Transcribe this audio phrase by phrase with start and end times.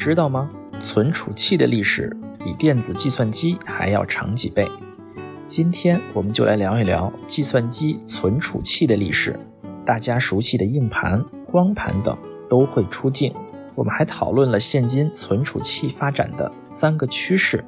[0.00, 0.50] 知道吗？
[0.78, 4.66] 存储器的历史比电子计算机还要长几倍。
[5.46, 9.38] 今天我们就来聊一聊计算机存储器的历史。
[9.84, 12.16] 大家熟悉的硬盘、光盘等
[12.48, 13.34] 都会出镜。
[13.74, 17.62] 我们还讨论了现今存储器发展的三个趋势。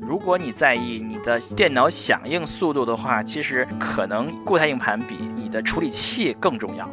[0.00, 6.88] 如果你在意你的电脑响应速度的话，其实可能固态硬盘比你的处理器更重要。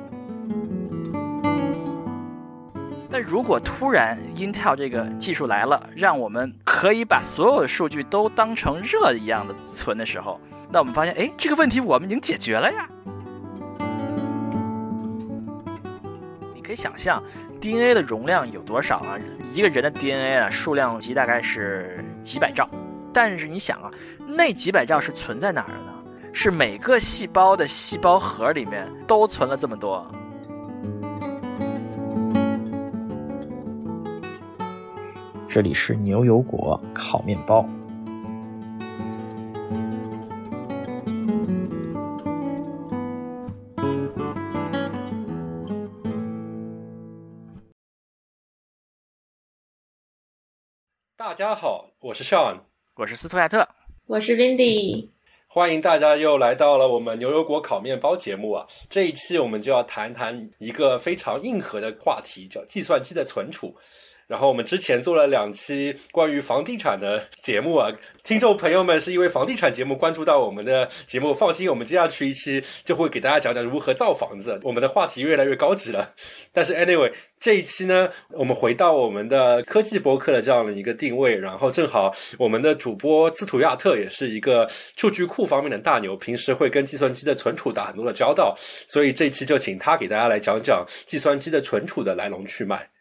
[3.13, 10.41] 但如果突然 Intel 这个技术来了，让我们可以把所有的数据都当成热一样的存的时候，
[10.71, 12.89] 那我们发现，哎，这个问题我们已经解决了呀。
[16.55, 17.21] 你可以想象
[17.61, 19.15] DNA 的容量有多少啊？
[19.53, 22.67] 一个人的 DNA 啊，数量级大概是几百兆。
[23.13, 23.91] 但是你想啊，
[24.27, 25.93] 那几百兆是存在哪儿呢？
[26.33, 30.03] 是每个细胞的细胞核里面都存了这么多。
[35.53, 37.63] 这里是牛油果烤面包。
[51.15, 52.61] 大家好，我是 Sean，
[52.95, 53.69] 我是斯图亚特，
[54.07, 55.09] 我是 Windy，
[55.45, 58.65] 欢迎大家又来到了我们牛油果烤面包节目啊！
[58.89, 63.75] 这一期我们就要谈谈一个非常硬核的话题，叫计算机的存储。
[64.27, 67.89] 然后我们之前做了两期关于房地产的节目啊，
[68.23, 74.59] 听众朋友们是因为房地产节目关注到我们的节目，放心，我们接下去一期就会给大家讲讲如何造房子。
[74.63, 76.13] 我们的话题越来越高级了。
[76.51, 88.55] 但是 anyway，这一期呢，我们回到我们的科技博客的这样的一个定位，然后正好我们的主播斯图亚特也是一个数据库方面的大牛，平时会跟计算机的存储打很多的交道，
[88.87, 92.92] 所以这一期就请他给大家来讲讲计算机的存储的来龙去脉。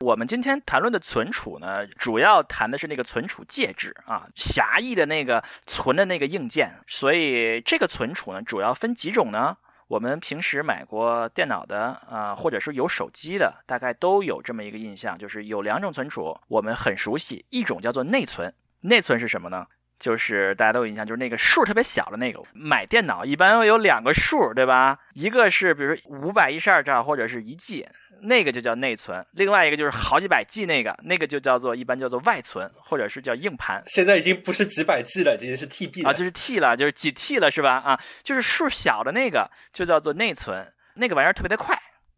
[0.00, 6.72] 我们今天谈论的存储呢，主要谈的是那个存储介质啊，狭义的那个存的那个硬件。
[6.86, 9.54] 所以这个存储呢，主要分几种呢？
[9.88, 17.44] 我们平时买过电脑的啊，或者是有手机的，大概都有这么一个印象，就是有两种存储，我们很熟悉。
[17.50, 19.66] 一种叫做内存，内存是什么呢？
[20.00, 22.42] 就是大家都有印象，就是那个数特别小的那个。
[22.52, 24.98] 买电脑一般有两个数，对吧？
[25.14, 27.86] 一个是比如五百一十二兆或者是一 G。
[28.22, 33.82] 那个就叫内存，另外一个就是好几百 G 那个，那个就叫做一般叫做外存，或者是叫硬盘。
[33.86, 37.76] 现在已经不是几百 G 了，已经是 TB 了啊，就是 T 了，就是几 T 了，是吧？
[37.76, 41.74] 啊，就是数小的那个就叫做内存，那个玩意儿特别的快，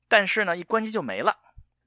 [0.08, 1.36] 但是呢，一关机就没了。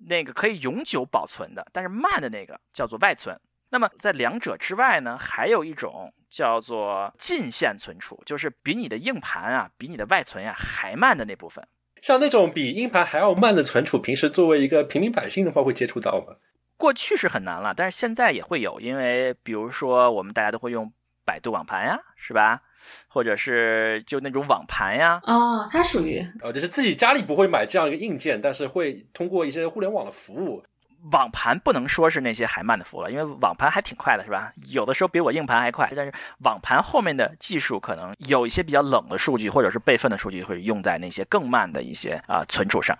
[0.07, 3.37] 那个可以永久保存的，但是慢的那个叫做外存。
[3.75, 11.61] 那么在两者之外呢，还有一种叫做近线存储，就是比你的硬盘啊，比你的外存呀还慢的那部分。
[12.01, 16.37] 像那种比硬盘还要慢的存储，平时作为一个平民百姓的话，会接触到吗？
[16.77, 20.89] 过去是很难了，但是现在也会有，因为比如说我们大家都会用
[21.25, 22.61] 百度网盘呀，是吧？
[23.09, 25.19] 或者是就那种网盘呀。
[25.23, 30.63] 哦，它属于哦，就是自己家里不会买这样一个硬件，但是会通过一些互联网的服务。
[31.11, 34.51] 网盘不能说是那些还慢的服务了，因为网盘还挺快的，是吧？
[34.69, 35.91] 有的时候比我硬盘还快。
[35.95, 42.97] 但是网盘后面的技术可能有一些比较冷的数据，或者是备份的数据，会用在那些更慢的一些啊存储上。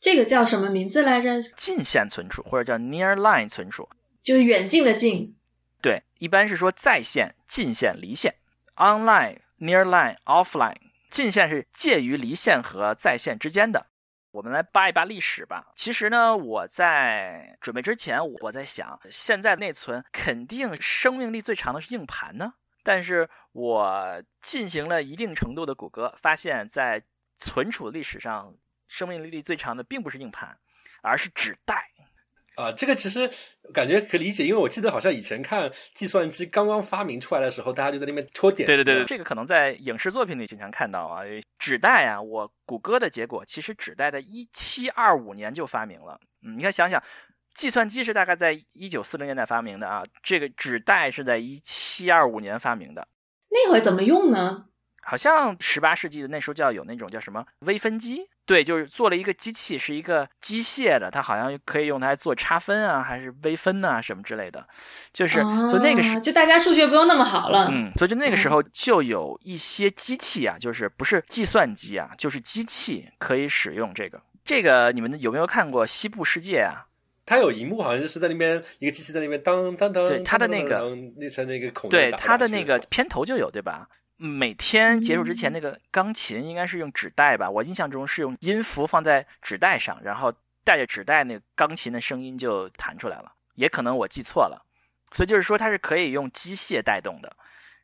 [0.00, 1.40] 这个叫什么名字来着？
[1.56, 3.88] 近线存储或者叫 nearline 存储，
[4.20, 5.34] 就是远近的近。
[5.80, 8.34] 对，一般是说在线、近线、离线
[8.76, 10.76] ，online、nearline、offline。
[11.10, 13.86] 近线是介于离线和在线之间的。
[14.34, 15.70] 我们来扒一扒历史吧。
[15.76, 22.54] 其实呢，我在准备之前，我在想，现在内存肯定生命力最长的是硬盘呢。
[22.82, 27.00] 但是我进行了一定程度的谷歌，发现，在
[27.38, 28.52] 存储历史上，
[28.88, 30.58] 生命力最长的并不是硬盘，
[31.00, 31.88] 而是纸带。
[32.56, 33.30] 啊，这个其实
[33.72, 38.66] 感觉可理解，因为我记得好像以前看计算机刚刚发明出来的时候，大家就在那边戳点。
[38.66, 41.22] 对对对，这个可能在影视作品里经常看到啊。
[41.58, 46.20] 纸带啊，我谷歌的结果，其实纸带在一七二五年就发明了。
[46.42, 47.02] 嗯，你看想想，
[47.54, 53.08] 计算机是大概在一九四零年代发明的啊，这个纸带是在一七二五年发明的。
[53.48, 54.66] 那会怎么用呢？
[55.04, 58.28] 好像十八世纪的那时候叫有那种叫什么微分机。
[58.46, 64.66] 对，就是做了一个机器，是一个机械的，它好像可以用它来做差分啊，还是微分呐，什么之类的。
[65.14, 67.70] 就是，就那个时，就大家数学不用那么好了。
[67.72, 74.20] 嗯，所以就那个时候就有一些机器啊，就是不是计算机啊，就是机器可以使用这个。
[74.44, 76.84] 这个你们有没有看过《西部世界》啊？
[77.24, 80.04] 它有一幕，好像就是在那边一个机器在那边当当当。
[80.04, 81.88] 对，它的那个那成那个孔。
[81.88, 83.88] 对，它的那个片头就有，对吧？
[84.16, 87.50] 每天结束之前，那个钢琴应该是用纸袋吧？
[87.50, 90.32] 我印象中是用音符放在纸袋上，然后
[90.62, 93.32] 带着纸袋那个钢琴的声音就弹出来了。
[93.54, 94.64] 也可能我记错了，
[95.12, 97.36] 所以就是说它是可以用机械带动的。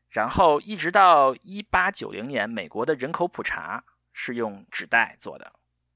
[0.08, 5.52] 然后一直到一八九零年，美国的人口普查是用纸袋做的，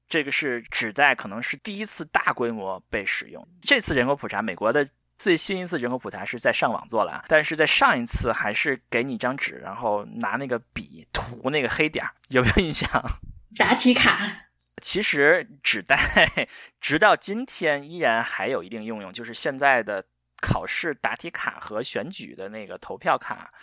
[0.07, 3.45] 这个是纸袋可能是第一次大规模被使用。
[3.61, 12.89] 这次人口普查，美国的最新一次人口普查是在上网做了，但是在上一次还是给你一张纸，然后拿那个笔涂那个黑点儿，有没有印象？
[13.57, 14.19] 答题卡。
[14.81, 15.97] 其实纸带
[16.81, 20.03] 直到今天依然还有一定应用，就是现在的
[20.41, 23.53] 考试答题卡和选举的那个投票卡，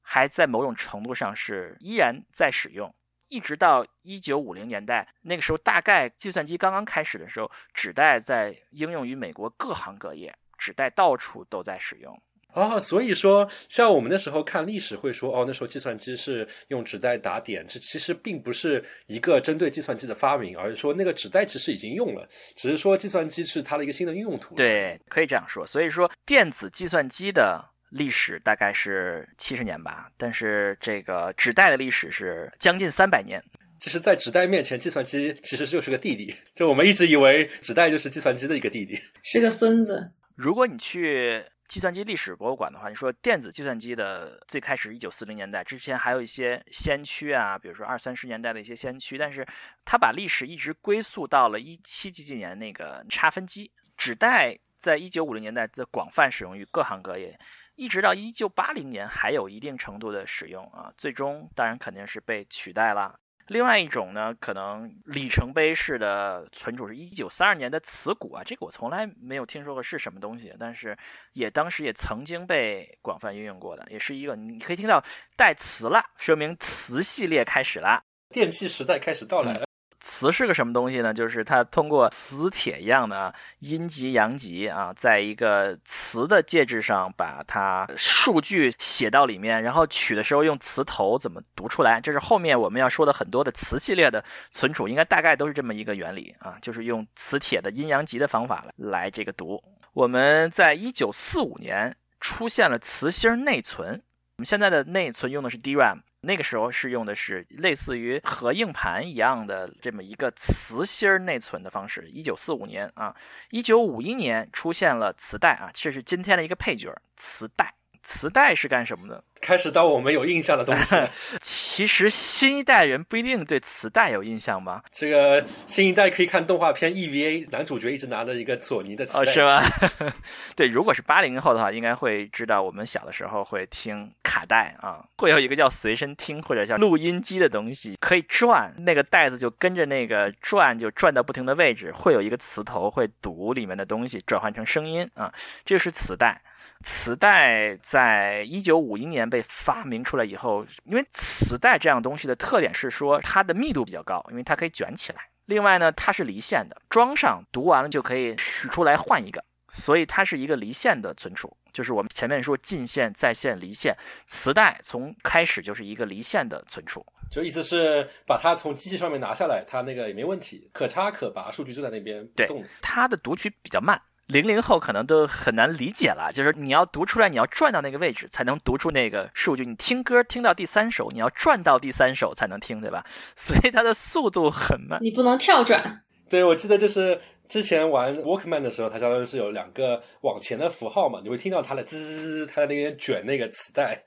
[0.00, 2.92] 还在某种程度上是依然在使用。
[3.28, 12.16] 一直到一九五零年代，那个时候大概计算机刚刚开始的时候，纸袋在应用于美国各行各业，纸袋到处都在使用。
[12.54, 24.54] 哦，所以说，像我们那时候看历史会说，哦，那时候计算机是用纸袋打点，这其实并不是一个针对计算机的发明，而是说那个纸袋其实已经用了，只是说计算机是它的一个新的应用途。
[24.54, 25.66] 对，可以这样说。
[25.66, 33.42] 所以说，电子计算机的历史大概是七十年吧，但是这个纸袋的历史是将近三百年。
[33.80, 36.32] 其实，在纸袋面前，计算机其实就是个弟弟。
[36.54, 40.12] 就我们一直以为纸袋就是计算机的一个弟弟，是个孙子。
[40.36, 41.44] 如果你去。
[41.68, 49.46] 计算机历史博物馆的话，你说电子计算机的最开始一九四零年代之前还有一些先驱啊，比如说二三十年代的一些先驱，但是
[49.82, 57.38] 它把历史一直归宿到了一七几几年那个差分机纸带，在一九五零年代的广泛使用于各行各业，
[57.76, 63.18] 一直到一九八零年还有一定程度的使用啊，最终当然肯定是被取代了。
[63.48, 70.96] 另外一种呢，可能里程碑式的存储是一九三二年的磁鼓啊，这个我从来没有听说过是什么东西，但是
[71.32, 75.02] 也当时也曾经被广泛应用过的，也是一个你可以听到
[75.36, 79.64] 带磁了，说明磁系列开始了，电气时代开始到来了。
[80.02, 81.14] 磁是个什么东西呢？
[81.14, 92.00] 就是它通过磁铁一样的阴极阳极啊，在一个磁的介质上把它数据写到里面，然后取的时候用磁头怎么读出来？
[92.00, 99.62] 这是后面我们要说的很多的磁系列的存储，应该大概都是这么一个原理啊，就是用磁铁的阴阳极的方法来这个读。
[99.92, 104.02] 我们在一九四五年出现了磁芯内存，
[104.36, 106.00] 我们现在的内存用的是 DRAM。
[106.24, 112.08] 那个时候是用的是类似于和硬盘一样的这么一个磁芯内存的方式。
[112.08, 113.14] 一九四五年啊，
[113.50, 117.74] 一九五一年出现了磁带啊，这是今天的一个配角，磁带。
[118.04, 119.22] 磁带是干什么的？
[119.40, 120.96] 开始到我们有印象的东西。
[121.74, 124.84] 其实新一代人不一定对磁带有印象吧？
[124.90, 129.62] 这个新一代可以看动画片 EVA，男主角一直拿着一个索尼的磁带，是吗？
[130.54, 145.32] 对，如果是八零后的话，应该会知道我们小的时候会听卡带啊，会有一个叫随身听或者叫录音机的东西，可以转，那个带子就跟着那个转，就转到不停的位置，会有一个磁头会读里面的东西，转换成声音啊，
[145.64, 146.42] 这是磁带。
[146.82, 155.20] 磁带在一九五一年被发明出来以后，因为磁带这样东西的特点是说它的密度比较高，因为它可以卷起来。
[155.46, 161.54] 另外呢，它是离线的，装上读完了就可以取出来换一个，所以它是一个离线的存储。
[161.72, 163.96] 就是我们前面说进线、在线、离线，
[164.28, 167.04] 磁带从开始就是一个离线的存储。
[167.30, 172.46] 就意思是把它从机器上面拿下来，它那个也没问题，可插可拔，数据就在那边对，
[172.82, 173.98] 它的读取比较慢。
[174.28, 179.66] 零零后可能都很难理解了，就是你要读出来，你要转到那个位置才能读出那个数据。
[179.66, 183.04] 你听歌听到第三首，你要转到第三首才能听，对吧？
[183.36, 186.02] 所以它的速度很慢，你不能跳转。
[186.30, 194.02] 对，我记得就是之前玩 Walkman 的时候，它相当于是有两个往前的符号嘛，你会听到它的滋，它在那边卷那个磁带。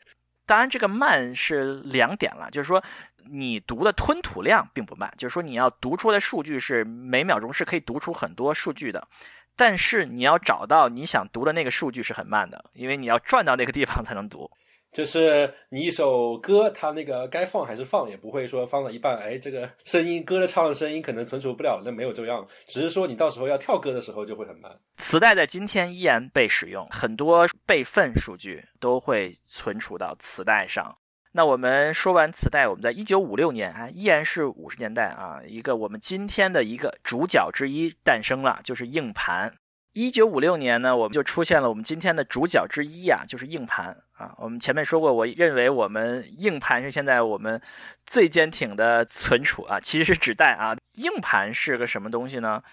[0.48, 2.84] 当然，这个慢是两点了，就是说
[3.32, 9.08] 你读的吞吐量并不慢，就是说你要读出的数据是每秒钟是可以读出很多数据的。
[9.56, 14.50] 但是你要找到你想读的那个数据是很慢的，因为你要转到那个地方才能读。
[14.92, 24.72] 就是你一首歌，它那个该放还是放，也不会说放了一半，哎，这个声音歌的唱的声音可能存储不了，那没有这样，只是说你到时候要跳歌的时候就会很慢。
[24.96, 30.98] 磁带在今天依然被使用，很多备份数据都会存储到磁带上。
[31.38, 39.51] 那我们说完磁带，我们在一九五六年啊，依然是五十年代啊，一个我们今天的一个主角之一诞生了，就是硬盘。
[39.92, 44.34] 一九五六年呢，我们就出现了我们今天的主角之一啊，就是硬盘啊。
[44.38, 47.62] 我们前面说过，我认为我们硬盘是现在我们
[48.06, 50.74] 最坚挺的存储啊，其实是纸带啊。
[50.94, 52.63] 硬盘是个什么东西呢？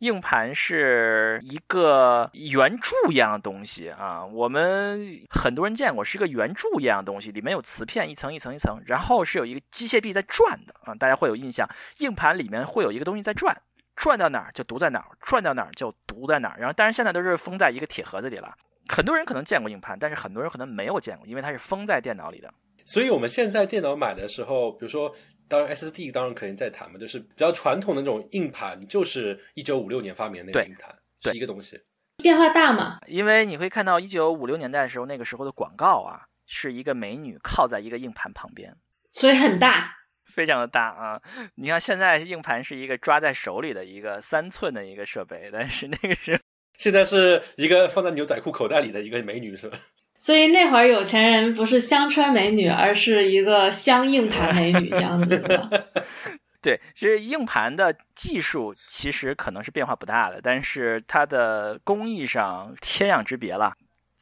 [0.00, 13.54] 硬盘是一个圆柱一样的东西啊，我们很多人见过，是一个圆柱一样的东西，里面有磁片，一层一层一层，然后是有一个机械臂在转的啊，大家会有印象，硬盘里面会有一个东西在转，
[13.94, 16.56] 转到哪儿就读在哪儿，转到哪儿就读在哪儿。
[16.58, 18.54] 然后，当然现在都是封在一个铁盒子里了。
[18.88, 22.50] 很多人可能见过硬盘，但是很多人可能没有见过，因为它是封在电脑里的。
[22.86, 25.14] 所以我们现在电脑买的时候，比如说，
[25.50, 31.78] 当然 SD 当然肯定在谈嘛，就是比较传统的那种硬盘，就是一九五六年发明的那个硬盘，是一个东西。
[32.18, 32.98] 变化大嘛？
[33.08, 38.74] 因为你会看到一九五六年代的时候，那个时候的广告啊，是一个美女靠在一个硬盘旁边，
[39.12, 39.96] 所以很大。
[40.32, 41.20] 非常的大啊！
[41.56, 46.38] 你看现在硬盘是一个抓在手里的一个三寸的一个设备，但是那个时候
[46.78, 49.76] 现在是一个放在牛仔裤口袋里的一个美女，是吧？
[50.20, 55.90] 所以那会儿有钱人不是香车美女，而是一个香硬盘美女这样子的。
[56.60, 63.72] 对，其实硬盘的技术其实可能是变化不大的，但是它的工艺上天壤之别了。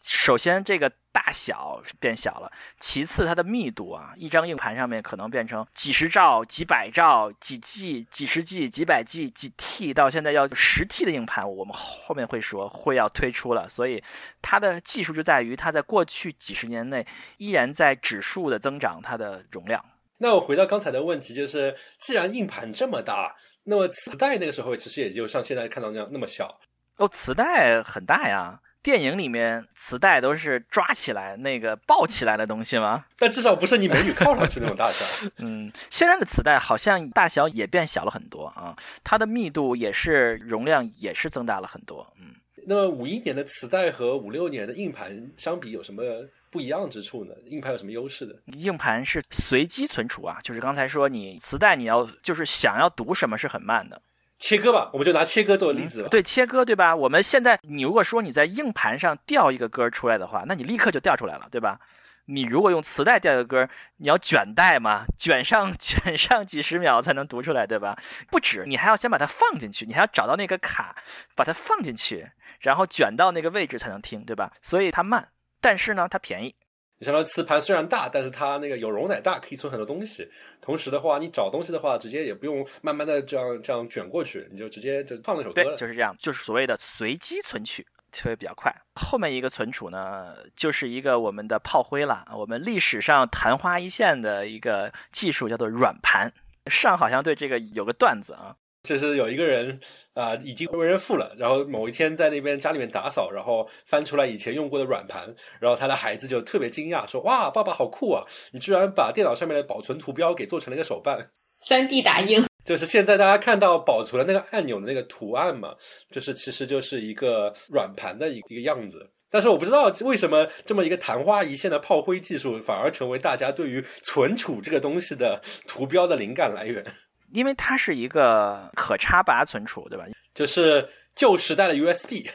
[0.05, 2.49] 首先，这个大小变小了；
[2.79, 13.69] 其次，它的密度啊，一张硬盘上面可能变成几十兆、几百兆、几 G、几十 G、几百 G、几 T，到现在要十 T 的硬盘，我们后面会说会要推出了。
[13.69, 14.01] 所以，
[14.41, 17.05] 它的技术就在于它在过去几十年内
[17.39, 19.85] 依然在指数的增长它的容量。
[20.19, 23.35] 那我回到刚才的问题，就是既然硬盘这么大，
[23.65, 26.61] 那么磁带那个时候其实也就像现在看到那样那么小。
[26.97, 28.61] 哦，磁带很大呀。
[28.83, 33.05] 电影里面磁带都是抓起来那个抱起来的东西吗？
[33.19, 35.29] 但至少不是你美女靠上去那种大小。
[35.39, 42.07] 嗯，现在的磁带好像大小也变小了很多啊，它的密度也是容量也是增大了很多。
[42.21, 42.35] 嗯，
[42.67, 46.03] 那么五一年的磁带和五六年的硬盘相比有什么
[46.51, 47.35] 不一样之处呢？
[47.47, 48.35] 硬盘有什么优势的？
[48.57, 54.01] 硬盘是随机存储啊，就是刚才说你磁带你要就是想要读什么是很慢的。
[54.39, 56.09] 切割吧，我们就拿切割做例子吧。
[56.09, 56.95] 对，切割，对吧？
[56.95, 61.81] 我们现在，你如果说你在硬盘上调一个歌出来的话，那你立刻就调出来了，对吧？
[62.27, 67.99] 你如果用磁带调一个歌，你要卷带嘛，卷上 卷上几十秒才能读出来，对吧？
[68.31, 70.95] 不止，你还要先把它放进去，你还要找到那个卡，
[71.35, 72.31] 把它放进去，
[72.61, 74.53] 然后卷到那个位置才能听，对吧？
[74.63, 75.29] 所以它慢，
[75.61, 76.55] 但是呢，它便宜。
[76.99, 80.29] 你想到磁盘虽然大，但是它那个有容乃大，可以存很多东西。
[80.61, 85.71] 同时的话，你找东西的话，直接也不用慢慢的这样这样卷过去，你就直接就放那首歌了。
[85.71, 87.87] 对，就是这样，就是所谓的随机存取，
[88.25, 88.75] 会比较快。
[88.97, 96.33] 后面一个存储呢，就是一个我们的炮灰了，我们历史上昙花一现的一个技术，叫做软盘。
[96.67, 98.57] 上好像对这个有个段子啊。
[98.83, 99.79] 就是有一个人
[100.15, 108.25] 啊，已经为人父了，然后某一天在那边家里面打扫，然后翻出来以前用过的软盘，然后他的孩子就特别惊讶，说：“哇，爸爸好酷啊！
[108.53, 112.45] 你居然把电脑上面的保存图标给做成了一个手办，三 D 打印。
[112.65, 115.75] ”就是现在大家看到保存的那个按钮的那个图案嘛，
[116.11, 119.11] 就是其实就是一个软盘的一一个样子。
[119.31, 126.85] 但是我不知道为什么这么一个昙花一现的炮灰技术，反而成为大家对于存储这个东西的图标的灵感来源。
[127.33, 130.05] 因为它是一个可插拔存储，对吧？
[130.35, 132.29] 就是旧时代的 USB，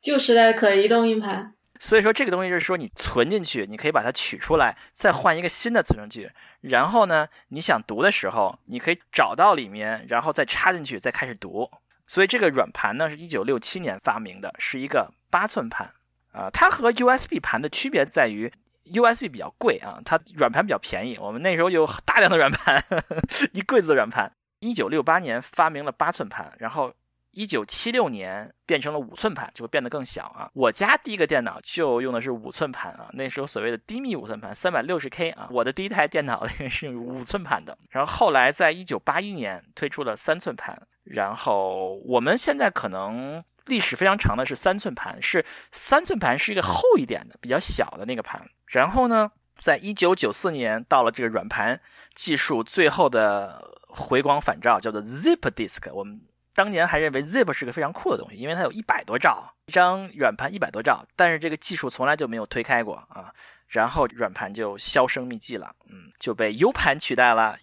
[0.00, 1.54] 旧时代的可移动硬盘。
[1.78, 6.30] 所以说这个东西就是说，你存进去，你可以把它取出来，再换一个新的存进去。
[6.60, 11.68] 然后呢，你想读的时候，你可以找到里面，然后再插进去，再开始读。
[12.06, 15.90] 所以这个软盘呢，是一九六七年发明的，是一个八寸盘
[16.32, 16.48] 啊。
[16.52, 18.52] 它和 USB 盘的区别在于。
[18.84, 21.16] USB 比较贵啊，它软盘比较便宜。
[21.18, 22.82] 我们那时候有大量的软盘，
[23.52, 24.32] 一柜子的软盘。
[24.60, 26.92] 一九六八年发明了八寸盘，然后
[27.32, 30.48] 一九七六年变成了五寸盘，就会变得更小啊。
[30.54, 35.48] 我家第一个电脑就用的是五寸盘啊，那时候所谓的低密五寸盘，三百六十 K 啊。
[35.50, 43.42] 我的第一台电脑 是五寸盘的，然后后来在一九八一年推出了三寸盘，然后我们现在可能。
[43.66, 48.44] 历史非常长的是三寸盘，是三寸盘是一个厚一点的、比较小的那个盘。
[48.72, 51.78] 然后呢，在一九九四年到了这个软盘
[52.14, 55.92] 技术最后的回光返照，叫做 Zip Disk。
[55.92, 56.18] 我们
[56.54, 61.04] 当年还认为 Zip 是个非常酷的东西，因为它有一百多兆，一张软盘一百多兆。
[61.14, 63.30] 但是这个技术从来就没有推开过啊。
[63.68, 67.56] 然后软盘就销声匿迹了，嗯，就被 U 盘取代了。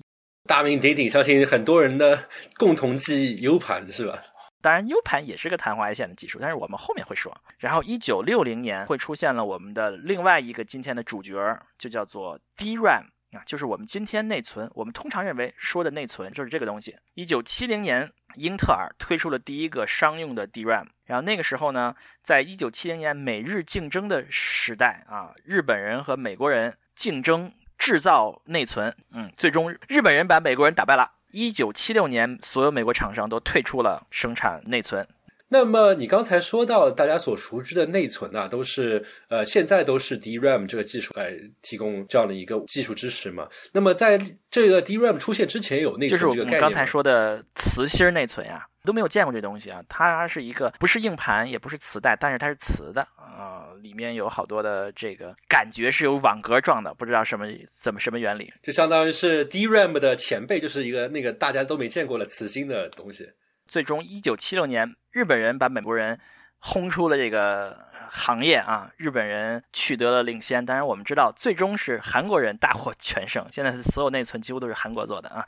[0.46, 4.20] 大名鼎鼎，相信很多人的共同记忆 U 盘是吧？
[4.62, 7.36] 当然，U 盘也是个昙花一现的技术，但是我们后面会说。
[7.58, 14.70] 然后，一九六零年会出现了我们的另外一个今天的主角，就叫做 DRAM 啊，就是我们今天内存。
[14.74, 16.96] 我们通常认为说的内存就是这个东西。
[17.14, 20.88] 一九七零年，英特尔推出了第一个商用的 DRAM。
[21.06, 31.19] 然后那个时候呢，在一九七零年美日竞争的时代啊，日本人和美国人竞争制造内存，嗯，最终日本人把美国人打败了。
[31.32, 35.08] 一九七六年，所有美国厂商都退出了生产内存。
[35.52, 41.34] 那么你刚才说到，大家所熟知的内存啊，都是呃，现在都是 DRAM 这个技术来
[41.64, 43.48] 提供这样的一个技术支持嘛？
[43.72, 44.22] 那么在
[44.52, 46.44] 这个 DRAM 出现之前，有内存这个概念？
[46.44, 48.69] 就是我们刚才说的磁芯内存呀。
[48.84, 49.84] 都没有见过这东西啊。
[49.88, 58.54] 它是一个不是硬盘，也不是磁带，但是它是磁的啊，里面有好多的这个感觉是有网格状的，不知道什么怎么什么原理。
[58.62, 63.32] 就相当于是 DRAM 的前辈，就是一个那个大家都没见过的磁芯的东西。
[63.68, 66.20] 最终，一九七六年，日本人把美国人
[66.58, 70.66] 轰出了这个行业啊，日本人取得了领先。
[70.66, 73.46] 当然，我们知道最终是韩国人大获全胜。
[73.52, 75.46] 现在所有内存几乎都是韩国做的啊。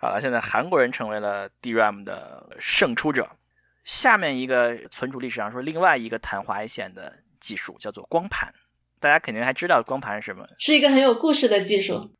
[0.00, 3.28] 好了，现在韩国人成为了 DRAM 的胜出者。
[3.84, 8.52] 下面一个存储历史上说另外一个昙花一现的技术叫做光盘，
[9.00, 12.10] 大家肯定还知道光盘是什么，是一个很有故事的技术。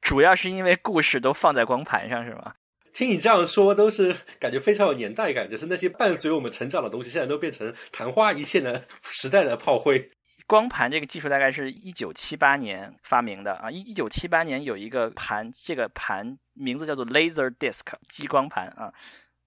[0.00, 2.54] 主要是因为故事都放在光盘上，是吗？
[2.92, 10.10] 听你这样说，都是感觉非常有年代感，就是那些伴随我们成长的东西，现在都变成昙花一现的时代的炮灰。
[10.48, 18.90] 光盘这个技术大概是一九七八年发明的啊，一一九七八年有一个盘，这个盘名字叫做 Laser Disc 激光盘啊。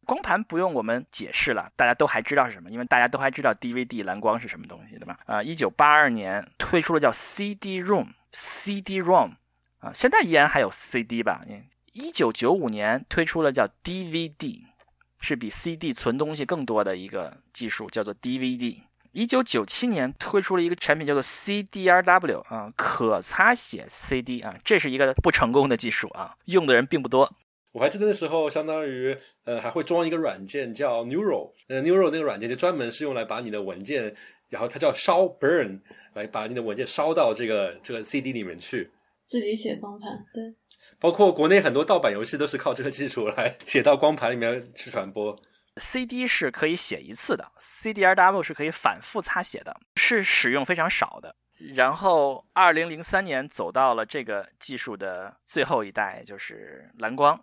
[0.05, 5.17] 光盘不用我们解释了，大家都还知道是什么，因为大家都还知道 DVD 蓝光是什么东西，对吧？
[5.25, 9.31] 啊，一九八二年推出了叫 CD-ROM，CD-ROM
[9.79, 11.43] 啊，现在依然还有 CD 吧？
[11.93, 14.65] 一九九五年推出了叫 DVD，
[15.19, 18.81] 是比 CD 存东西更多的一个技术，叫做 DVD。
[19.11, 27.29] 一九九七年推出了一个产品叫做 CDRW 啊，可擦写 CD 啊，这是一个不成功的技术啊，用的人并不多。
[27.73, 34.15] 我还记得那时候，相当于呃还会装一个软件叫 Neural，呃 Neural 那个软件就专门是用来把你的文件，
[34.49, 35.79] 然后它叫烧 burn，
[36.13, 38.91] 来把你的文件烧到这个这个 CD 里面去。
[39.25, 40.55] 自己写光盘，对。
[40.99, 45.37] 包括国内很多盗版游戏都是靠这个技术来 写到光盘里面去传播。
[45.77, 51.35] CD 是可以写一次的，CDRW 是可以反复擦写的，是使用非常少的。
[51.75, 57.39] 然后，二零零三年走到了这个技术的最后一代，就是蓝光。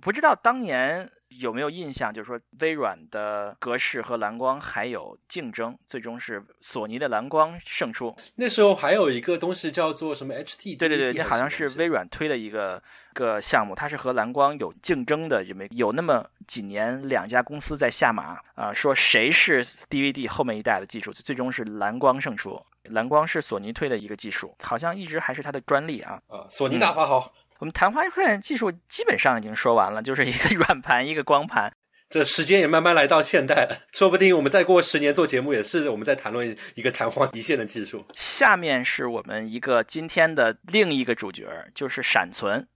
[0.00, 1.10] 不知道当年。
[1.38, 2.12] 有没有印象？
[2.12, 8.14] 就是说，微软的格式和蓝光还有竞争，最终是索尼的蓝光胜出。
[8.34, 10.76] 那时候还有一个东西叫做什么 HT？
[10.76, 12.82] 对对对，那好像是微软推的一个
[13.14, 18.72] 个项目，它是和蓝光有竞争的，有没有那么几年两家公司在下马啊？
[18.72, 21.12] 说谁是 DVD 后面一代的技术？
[21.12, 22.60] 最终是蓝光胜出。
[22.90, 26.20] 蓝光是索尼推的一个技术，好像一直还是它的专利啊。
[26.26, 27.32] 啊，索尼大法好。
[27.60, 31.72] 我们昙花一现技术基本上已经说完了，就是一个 软盘，一个光盘。
[32.08, 38.04] 这时间也慢慢来到现代了，说不定我们再过十年做节目，也是我们在谈论一个昙花一现的技术。
[38.16, 42.66] 下面是我们一个今天的另一个主角，就是闪存。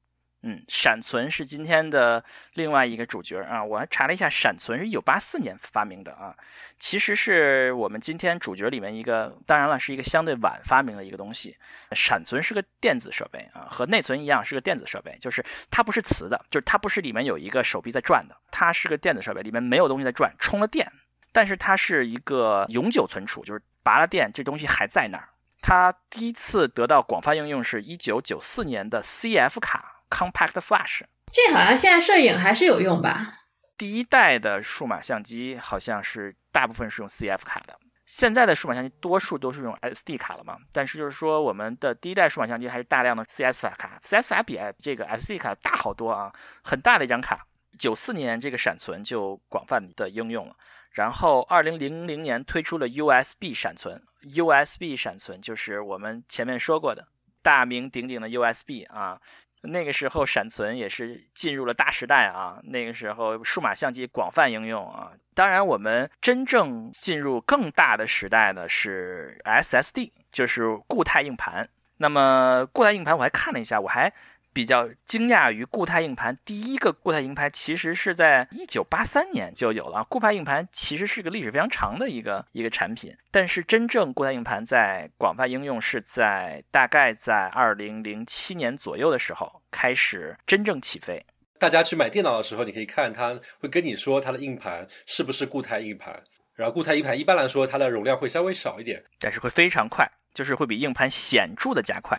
[0.46, 3.64] 嗯，闪存是今天的另外一个主角啊！
[3.64, 6.36] 我还查了一下，闪存是一九八四年发明的啊，
[6.78, 11.56] 其实是我们今天主角里面一个，当然了，是一个相对晚发明的一个东西。
[11.92, 20.86] 闪存是个电子设备啊，和内存一样是个电子设备，就是它不是磁的，就是它不是里面有一个手臂在转的，它是个电子设备，里面没有东西在转，充了电，
[21.32, 25.26] 但是它是一个永久存储，就是拔了电，这东西还在那儿。
[25.62, 29.93] 它第一次得到广泛应用是一九九四年的 CF 卡。
[30.14, 31.00] Compact Flash，
[31.32, 33.40] 这好像现在摄影还是有用吧？
[33.76, 40.56] 第一代的数码相机好像是大部分是用 CF 卡的，现在的数码相机多数都是用 SD 卡了嘛。
[40.72, 47.44] 但是就是说，我们的第一代数码相机还是大量的 CS 卡，CS 卡比这个 SD 卡大好多啊，很大的一张卡。
[47.76, 50.54] 九四年这个闪存就广泛的应用了，
[50.92, 57.04] 然后二零零零年推出了 USB 闪存，USB 闪存就是我们前面说过的
[57.42, 59.20] 大名鼎鼎的 USB 啊。
[59.64, 62.58] 那个时候闪存也是进入了大时代啊！
[62.64, 65.12] 那个时候数码相机广泛应用啊。
[65.34, 71.68] 当然，我们真正进入更大的时代呢是 SSD，就是固态硬盘。
[71.96, 74.12] 那么固态硬盘我还看了一下，我还。
[74.54, 80.04] 比较惊讶于固态硬盘，第一个固态硬盘其实是在一九八三年就有了。
[80.04, 91.20] 固态硬盘其实是个历史非常长的一个一个产品，但是真正固态硬盘在广泛应用是在大概在二零零七年左右的时候开始真正起飞。
[91.58, 96.22] 大家去买电脑的时候，你可以看它会跟你说它的硬盘是不是固态硬盘，
[96.54, 102.16] 然后固态硬盘一般来说它的容量会稍微少一点，但是会非常快，就是会比硬盘显著的加快。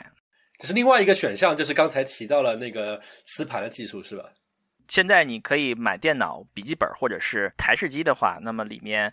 [0.57, 4.23] 就是另外一个选项，就是刚才提到了那个磁盘的技术，是吧？
[4.87, 9.11] 现在你可以买电脑、笔记本或者是台式机的话，那么里面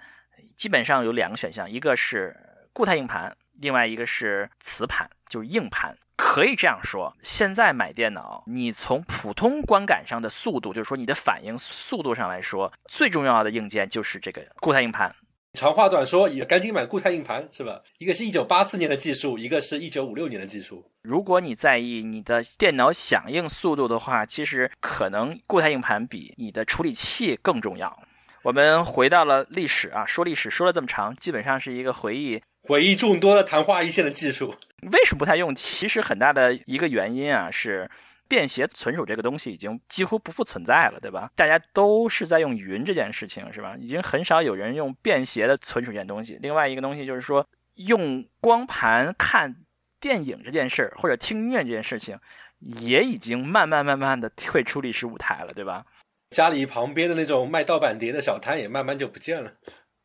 [0.57, 2.37] 基本上有两个选项，一个是
[2.73, 5.97] 固态硬盘，另外一个是磁盘，就是硬盘。
[6.15, 15.15] 可以这样说，现在买电脑，你从普通观感上的速度，就是说你的反应速度上来说，最重要的硬件就是这个固态硬盘。
[15.53, 17.83] 长话短说，也赶紧买固态硬盘，是吧？
[17.99, 20.83] 一个是一九八四年的技术，一个是一九五六年的技术。
[21.03, 28.03] 如果你在意你的电脑响应速度的话，其实可能固态硬盘比你的处理器更重要。
[28.43, 34.55] 我们回到了历史啊，说历史说了这么长，基本上是一个回忆回忆众多的昙花一现的技术。
[34.91, 35.55] 为什么不太用？
[35.55, 37.89] 其实很大的一个原因啊，是
[38.29, 41.31] 便携存储这个东西已经几乎不复存在了，对吧？
[41.37, 43.77] 大家都是在用云这件事情，是吧？
[43.79, 46.39] 已经很少有人用便携的存储这件东西。
[46.41, 49.55] 另外一个东西就是说，用光盘看
[50.01, 52.19] 电影这件事儿，或者听音乐这件事情，
[52.59, 55.85] 也已经慢慢慢慢的退出历史舞台了，对吧？
[56.31, 59.53] 家里旁边的那种卖盗版碟的小摊也慢慢就不见了，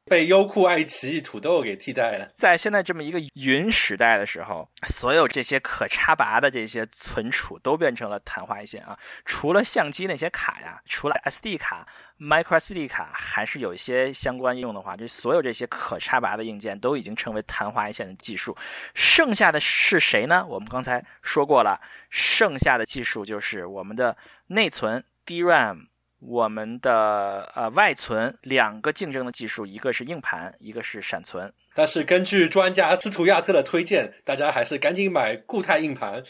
[0.09, 2.27] 被优酷、爱奇艺、土豆给替代了。
[2.35, 8.97] 在现在这么一个云时代的时候，所有这些可插拔的这些存储都变成了昙花一现啊！
[9.25, 11.87] 除了相机那些卡呀，除了 SD 卡、
[12.19, 18.55] Micro SD 卡，还是有一些相关应用的话，这所有这些可插拔的硬件都已经成为昙花一现的技术。
[18.93, 20.45] 剩下的是谁呢？
[20.47, 24.15] 我们刚才说过了，剩下的技术就是我们的
[24.47, 25.87] 内存 DRAM。
[26.19, 31.53] 我们的呃外存两个竞争的技术，一个是硬盘，一个是闪存。
[31.73, 36.23] 但是根据专家斯图亚特的推荐，大家还是赶紧买固态硬盘。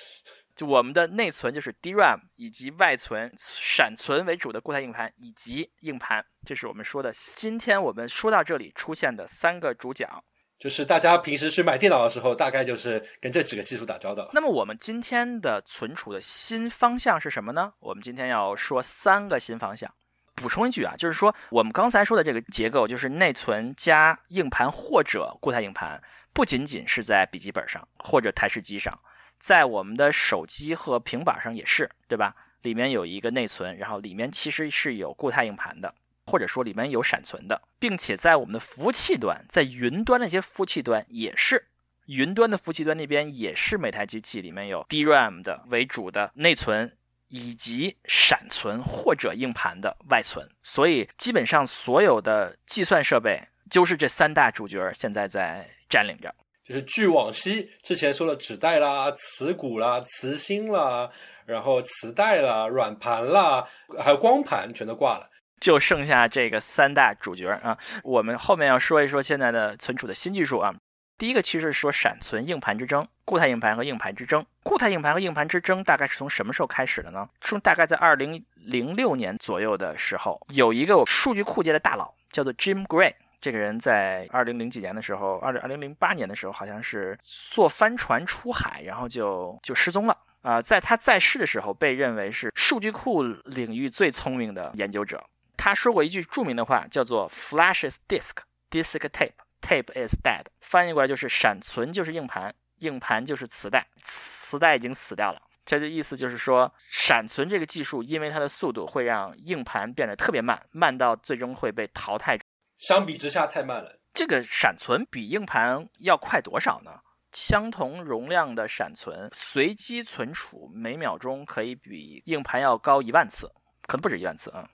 [0.55, 7.13] 就我们的内存就是 DRAM，以及外存闪存为主的固态硬盘以及硬盘，这是我们说的。
[7.13, 10.23] 今天我们说到这里出现的三个主角。
[10.59, 14.29] 就是大家平时去买电脑的时候，大概就是跟这几个技术打交道。
[14.33, 17.73] 那么我们今天的存储的新方向是什么呢？
[17.79, 19.93] 我们今天要说三个新方向。
[20.35, 28.99] 补充一句啊，就是说我们刚才说的这个结构，就是内存加硬盘或者固态硬盘，不仅仅是在笔记本上或者台式机上，
[29.39, 32.35] 在我们的手机和平板上也是，对吧？
[32.61, 35.93] 里面有一个内存，然后里面其实是有固态硬盘的。
[36.27, 41.67] 或者说里面有闪存的，并且在我们的服务器端，在云端那些服务器端也是，
[42.07, 46.95] 云端的服务器端那边也是每台机器里面有 DRAM 的为主的内存，
[47.29, 56.33] 以及闪存或者硬盘的外存，所以基本上所有的计算设备就是这三大主角现在在占领着。
[56.65, 61.09] 就是据往昔之前说的纸袋啦、磁鼓啦、磁芯啦，
[61.45, 63.65] 然后磁带啦、软盘啦，
[63.97, 65.29] 还有光盘全都挂了。
[65.59, 70.73] 就剩下这个三大主角啊，我们后面要说一说现在的存储的新技术啊。
[71.17, 74.45] 第一个其实是说闪存硬盘之争，固态硬盘和硬盘之争。
[74.61, 77.27] 固态硬盘和硬盘之争大概是从什么时候开始的呢？
[77.41, 90.61] 从大概在二零零六年左右的时候，有一个数据库界的大佬叫做 Jim Gray，这个人在二零零几年的时候，二零二零零八年的时候，好像是坐帆船出海，然后就就失踪了啊。
[90.61, 95.19] 在他在世的时候，被认为是数据库领域最聪明的研究者。
[95.57, 98.37] 他说过一句著名的话，叫做 “Flash is disk,
[98.69, 105.41] disk tape, tape is dead”，翻译过来就是闪存就是硬盘，硬盘就是磁带，磁带已经死掉了。
[105.65, 112.39] 这的意思就是说，闪存这个技术，因为它的速度会让硬盘变得特别慢，慢到最终会被淘汰。
[112.77, 113.99] 相比之下太慢了。
[114.13, 116.91] 这个闪存比硬盘要快多少呢？
[117.33, 123.51] 相同容量的闪存，随机存储每秒钟可以比硬盘要高一万次，
[123.85, 124.69] 可能不止一万次啊。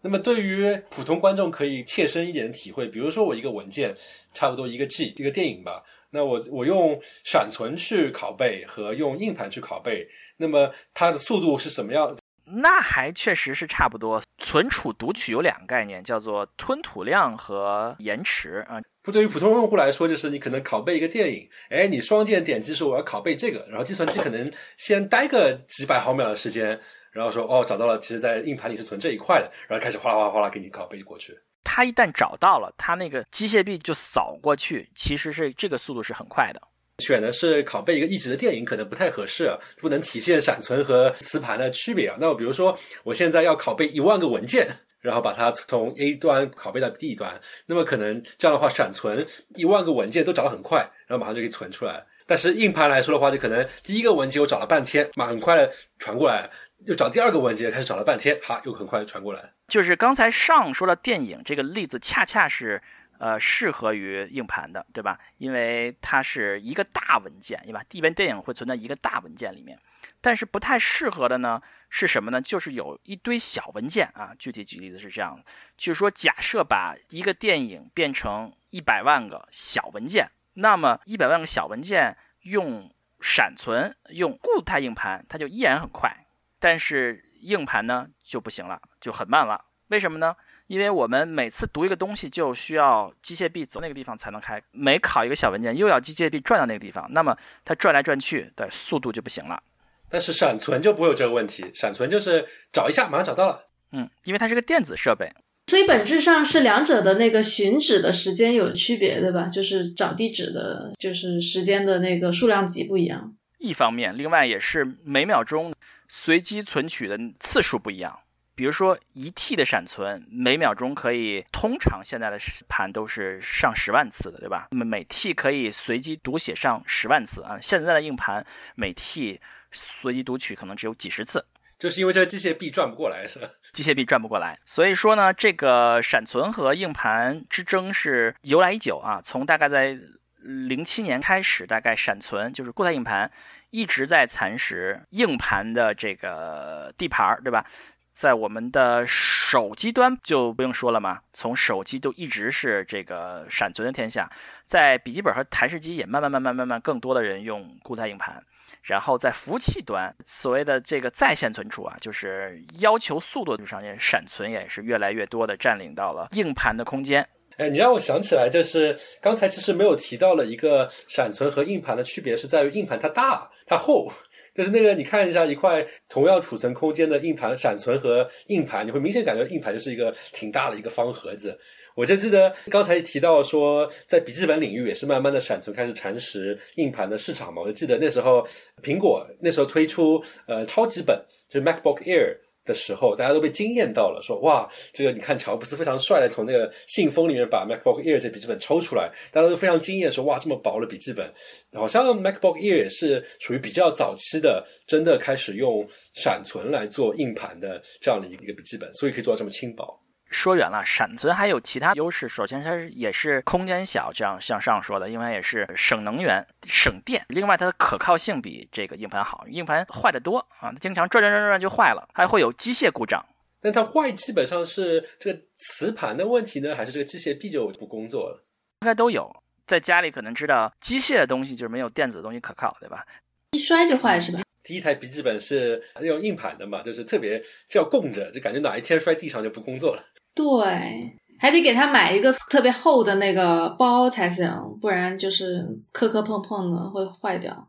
[0.00, 3.94] 那么对于普通观众可以切身一点的体会，比如说我一个文件
[4.32, 12.16] 差不多一个 G，一个电影吧，那我我用闪存去拷贝和用硬盘去拷贝，那么它的速度是什么样？
[12.44, 14.22] 那还确实是差不多。
[14.38, 18.80] 存储读取有两个概念，叫做吞吐量和延迟啊。
[19.02, 26.80] 不，对于普通用户来说，就是你可能拷贝一个电影，哎，你双键点击说我要拷贝这个，然后计算机可能先待个几百毫秒的时间。
[27.12, 31.38] 然后说哦，找到了，其实，在硬盘里是存这一块的，然后开始哗啦哗啦哗啦给你拷贝过去。
[31.64, 36.62] 他一旦找到了，他那个机械臂就扫过去，其实是这个速度是很快的。
[37.00, 42.16] 选的是拷贝一个一直的电影，可能不太合适，啊，不能体现闪存和磁盘的区别啊。
[42.18, 44.68] 那我比如说，我现在要拷贝一万个文件，
[45.00, 52.04] 然后把它从 A 端拷贝到 B 端，那么可能这样的话，闪存一万个文件都找得很快，然后马上就可以存出来。
[52.26, 56.50] 但是硬盘来说的话，就可能第一个文件我找了半天，马很快的传过来。
[56.84, 59.52] 又找第二个文件，开始找了半天，哈，又很快传过来。
[59.66, 62.80] 就是刚才上说的电影这个例子，恰恰是
[63.18, 65.18] 呃适合于硬盘的，对吧？
[65.36, 67.82] 因为它是一个大文件，对吧？
[67.90, 69.78] 一般电影会存在一个大文件里面，
[70.20, 71.60] 但是不太适合的呢
[71.90, 72.40] 是什么呢？
[72.40, 74.32] 就是有一堆小文件啊。
[74.38, 75.38] 具体举例子是这样
[75.76, 86.17] 就是说假设把一个电影变成一百万个小文件，那么一百万个小文件用闪存、用固态硬盘，它就依然很快。
[86.58, 89.64] 但是硬盘呢就不行了，就很慢了。
[89.88, 90.34] 为什么呢？
[90.66, 99.62] 因为我们每次读一个东西就需要机械臂走那个地方才能开，每拷一个小文件又要机械臂转到那个地方，那么它转来转去的速度就不行了。
[100.10, 103.66] 但是闪存就不会有这个问题，闪存就是找一下马上找到了。
[103.92, 105.32] 嗯，因为它是个电子设备，
[105.68, 109.46] 所以本质上是两者的那个寻址的时间有区别，对吧？
[109.46, 113.34] 就是找地址的，就是时间的那个数量级不一样。
[113.56, 115.72] 一方面，另外也是每秒钟
[116.08, 118.18] 随机存取的次数不一样。
[118.54, 122.36] 比如说一 T 的闪存，每秒钟可以，通常现在的
[122.68, 124.66] 盘都是上十万次的，对吧？
[124.72, 127.56] 那么每 T 可以随机读写上十万次啊。
[127.62, 128.44] 现在的硬盘
[128.74, 129.40] 每 T
[129.70, 131.46] 随机读取可能只有几十次，
[131.78, 133.48] 就是因为这个机械臂转不过来，是吧？
[133.72, 139.20] 机械臂转不过来，所以说呢，这个闪存和硬盘之争是由来已久啊。
[139.22, 139.96] 从大概在
[140.40, 143.30] 零七年开始，大概闪存就是固态硬盘
[143.70, 147.64] 一直在蚕食硬盘的这个地盘儿，对吧？
[148.12, 154.28] 在我们的手机端就不用说了嘛，从手机都一直是这个闪存的天下，
[154.64, 158.42] 在笔记本和台式机也慢慢慢慢慢慢更多的人用固态硬盘，
[158.82, 167.24] 然后在服务器端，所谓的这个在线存储啊，就是要求速度上，也闪存也是越来越多的占领到了硬盘的空间。
[167.56, 174.10] 哎，你让我想起来，就是刚才其实没有提到了一个闪存和硬盘的区别，是在于硬盘它大它厚。
[174.54, 181.56] 就是那个，你看一下一块同样储存空间的硬盘闪存和硬盘，你会明显感觉硬盘就是一个挺大的一个方盒子。
[181.94, 187.62] 我就记得刚才提到说，在笔记本领域也是慢慢的闪存开始蚕食硬盘的市场嘛。
[187.62, 188.44] 我就记得那时候
[188.82, 191.16] 苹果那时候推出呃超级本，
[191.48, 192.36] 就是 MacBook Air。
[192.68, 201.32] 的时候，大家都被惊艳到了，说哇，这个你看乔布斯非常帅的从那个信封里面把 MacBook Air 这笔记本抽出来，大家都非常惊艳，说哇，这么薄的笔记本，
[201.72, 209.98] 好像 MacBook Air 也是属于比较早期的，真的开始用闪存来做硬盘的这样的一个笔记本，所以可以做到这么轻薄。
[210.30, 212.28] 说远了，闪存还有其他优势。
[212.28, 217.24] 首先，它也是空间小，这样向上说的，因为也是省能源、省电。
[217.28, 223.24] 另外，它的可靠性比这个硬盘好，硬盘坏的多啊，它经常转转转转就坏了，还会有机械故障。
[223.60, 228.44] 那它坏基本上是这个磁盘的问题呢，还是这个机械臂就不工作了？
[228.82, 229.34] 应该都有。
[229.66, 233.04] 在家里可能知道，机械的东西就是没有电子的东西可靠，对吧？
[233.52, 234.42] 一摔就坏是吧？
[234.62, 240.02] 第一台笔记本是用硬盘的嘛，就是特别叫供着，就感觉哪一天摔地上就不工作了。
[240.38, 244.48] 对，还得给他买一个特别厚的那个包才行，
[244.80, 247.68] 不然就是磕磕碰碰的会坏掉。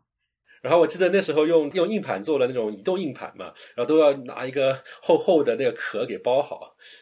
[0.62, 6.60] 然后我记得那时候用用硬盘做的那种移动硬盘嘛，然后都要拿一个厚厚的那个壳给包好，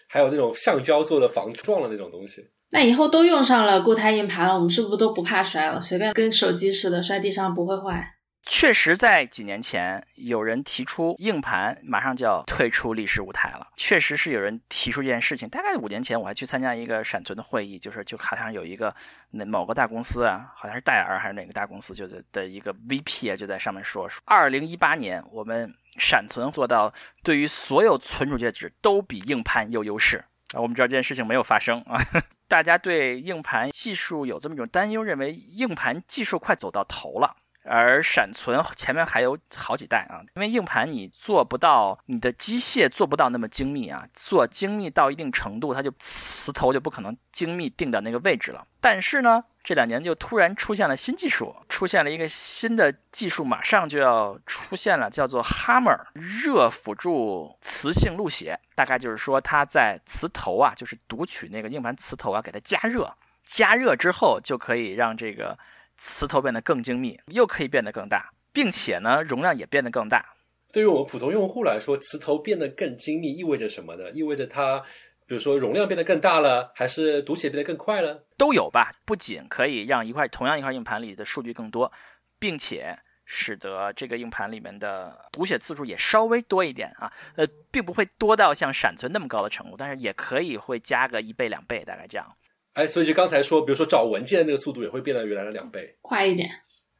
[0.08, 2.48] 还有那种橡胶做的防撞的那种东西。
[2.70, 5.80] 那以后都用上了固态硬盘了，我们是不是都不怕摔了？
[5.80, 8.14] 随便跟手机似的，摔地上不会坏。
[8.44, 13.68] 确实，在几年前，有人提出硬盘马上就要退出历史舞台了。
[13.76, 15.46] 确实是有人提出这件事情。
[15.48, 18.94] 大概五年前，我还去参加一个闪存的会议，就是就好像有一个
[19.30, 30.24] 那某个大公司啊，好像是戴尔还是哪个大公司，就是的一个 VP 啊，就在上面说，二零一八年我们闪存做到对于所有存储介质都比硬盘有优势
[30.54, 30.60] 啊。
[30.60, 32.00] 我们知道这件事情没有发生啊。
[32.48, 37.36] 大家对硬盘技术有这么一种担忧，认为硬盘技术快走到头了。
[37.68, 48.66] 而闪存前面还有好几代啊，因为硬盘你做不到，你的机械做不到那么精密啊，做精密到一定程度，它就磁头就不可能精密定到那个位置了。
[48.80, 63.12] 但是呢，这两年就突然出现了新技术，出现了一个新的技术，马上就要出现了，叫做 Hammer 热辅助磁性录写，大概就是说它在磁头啊，就是读取那个硬盘磁头啊，给它加热，
[63.44, 65.58] 加热之后就可以让这个。
[65.98, 70.34] 磁头变得更精密，又可以变得更大，并且呢，容量也变得更大。
[70.72, 74.10] 对于我们普通用户来说，磁头变得更精密意味着什么呢？
[74.12, 74.78] 意味着它，
[75.26, 78.24] 比如说容量变得更大了，还是读写变得更快了？
[78.36, 78.90] 都有吧。
[79.04, 81.90] 不仅可以让一块同样一块硬盘里的数据更多，
[82.38, 87.12] 并且使得这个硬盘里面的读写次数也稍微多一点啊。
[87.36, 92.36] 呃，并不会多到像闪存那么高的程度，但是也可以会加个一倍两倍，大概这样。
[92.78, 96.48] 哎，所以就刚才说，比如说找文件那个速度也会变得原来的两倍，快一点，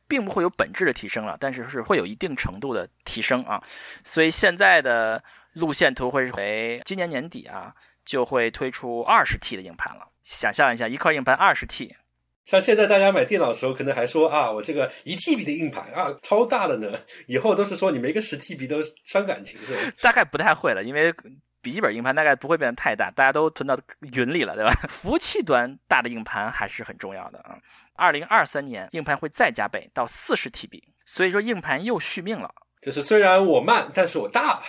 [0.09, 3.63] 并不会有本质的提升了，但是是会有一定程度的提升啊。
[4.03, 7.73] 所以现在的路线图会为今年年底啊
[8.05, 10.09] 就会推出二十 T 的硬盘了。
[10.25, 11.95] 想象一下，一块硬盘二十 T，
[12.45, 16.99] 像现在大家买电脑的时候，可能还说啊，我这个一 TB 的硬盘啊，超大的呢。
[17.29, 19.93] 以后都是说你没个十 TB 都伤感情，是吧？
[20.03, 21.15] 大概不太会了，因为。
[21.69, 24.71] 笔记本硬盘大概不会变得太大，大家都存到云里了，对吧？
[24.89, 27.59] 服务器端大的硬盘还是很重要的啊。
[27.95, 32.51] 二零二三年硬盘会再加倍到四十 TB，所以说硬盘又续命了。
[32.81, 34.63] 就是虽然我慢，但是我大，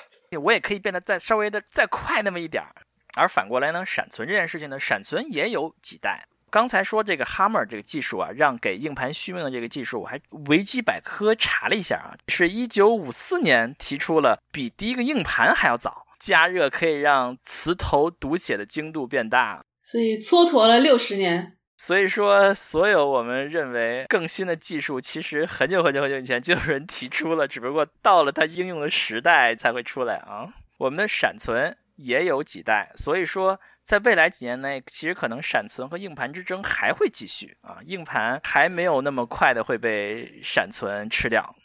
[0.44, 2.76] 我也可以变得再稍微的再快那么一点儿。
[3.16, 6.28] 而反过来呢，闪存这件事情呢，闪存也有几代。
[6.50, 16.06] 刚才说这个 Hammer 这个技术啊，让给硬盘续命的这个技术，我还维基百科查了一下啊，是一九五四年提出了，比第一个硬盘还要早。
[16.20, 21.56] 加热可以让磁头读写的精度变大，所以蹉跎了六十年。
[21.78, 30.50] 所以说，所有我们认为更新的技术，其实很久很久很久以前就有人提出了，只不过到了它应用的时代才会出来啊。
[30.78, 41.56] 我们的闪存也有几代，所以说在未来几年内，其实可能闪存和硬盘之争还会继续啊，硬盘还没有那么快的会被闪存吃掉。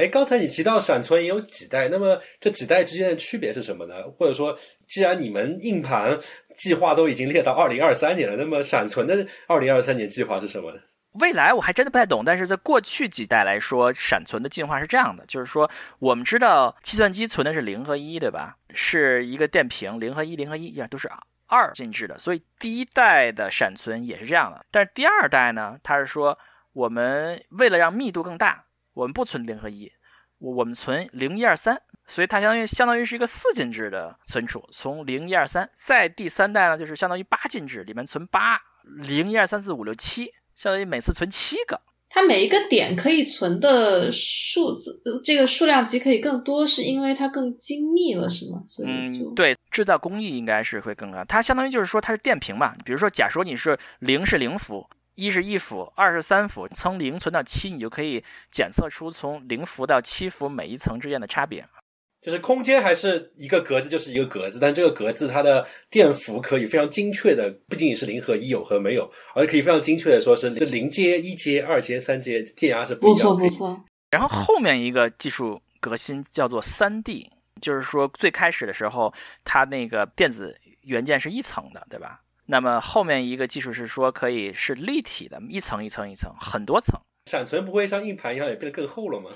[0.00, 3.96] 哎，刚才你提到闪存也有几代，那么这几代之间的区别是什么呢？
[4.18, 6.18] 或者说，既然你们硬盘
[6.56, 10.80] 计划都已经列到二零二三年了，那么闪存的二零二三年计划是什么呢？
[11.20, 18.56] 未来我还真的不太懂，但是在过去几代来说，闪存的进化是这样的，就是说我们知道计算机存的是零和一，对吧？
[18.72, 21.10] 是一个电平，零和一，零和一，都是
[21.46, 24.64] 二进制的，所以第一代的闪存也是这样的。
[24.70, 26.38] 但是第二代呢，它是说
[26.72, 28.64] 我们为了让密度更大。
[28.94, 29.90] 我们不存零和一，
[30.38, 41.80] 我我们存零一二三，所以它相当于相当于是一个四进制的存储，从零一二三，在第三代呢，就是相当于八进制，里面存八零一二三四五六七，相当于每次存七个。
[42.12, 48.64] 它每一个点可以存的数字，这个数量级可以更多，是因为它更精密了，是吗？
[48.68, 51.24] 所以就对制造工艺应该是会更高。
[51.26, 54.84] 它相当于就是说它是电平嘛，比如说假说你是零是零伏。
[55.20, 61.62] 一是一伏，二是三伏，从零存到七，你就可以检测出从零伏到七伏每一层之间的差别。
[62.22, 73.18] 就是空间还是一个格子就是一个格子，但这个格子它的电伏可以非常精确的，不仅仅是零和一有和没有，而可以非常精确的说是零阶、一阶、二阶、三阶电压是不一样。
[73.18, 73.84] 不错不错。
[74.10, 77.30] 然后后面一个技术革新叫做三 D，
[77.60, 79.12] 就是说最开始的时候
[79.44, 82.20] 它那个电子元件是一层的，对吧？
[82.50, 87.00] 那么后面一个技术是说可以是立体的，一层一层一层，很多层。
[87.26, 89.30] 闪存不会像硬盘一样也变得更厚了吗？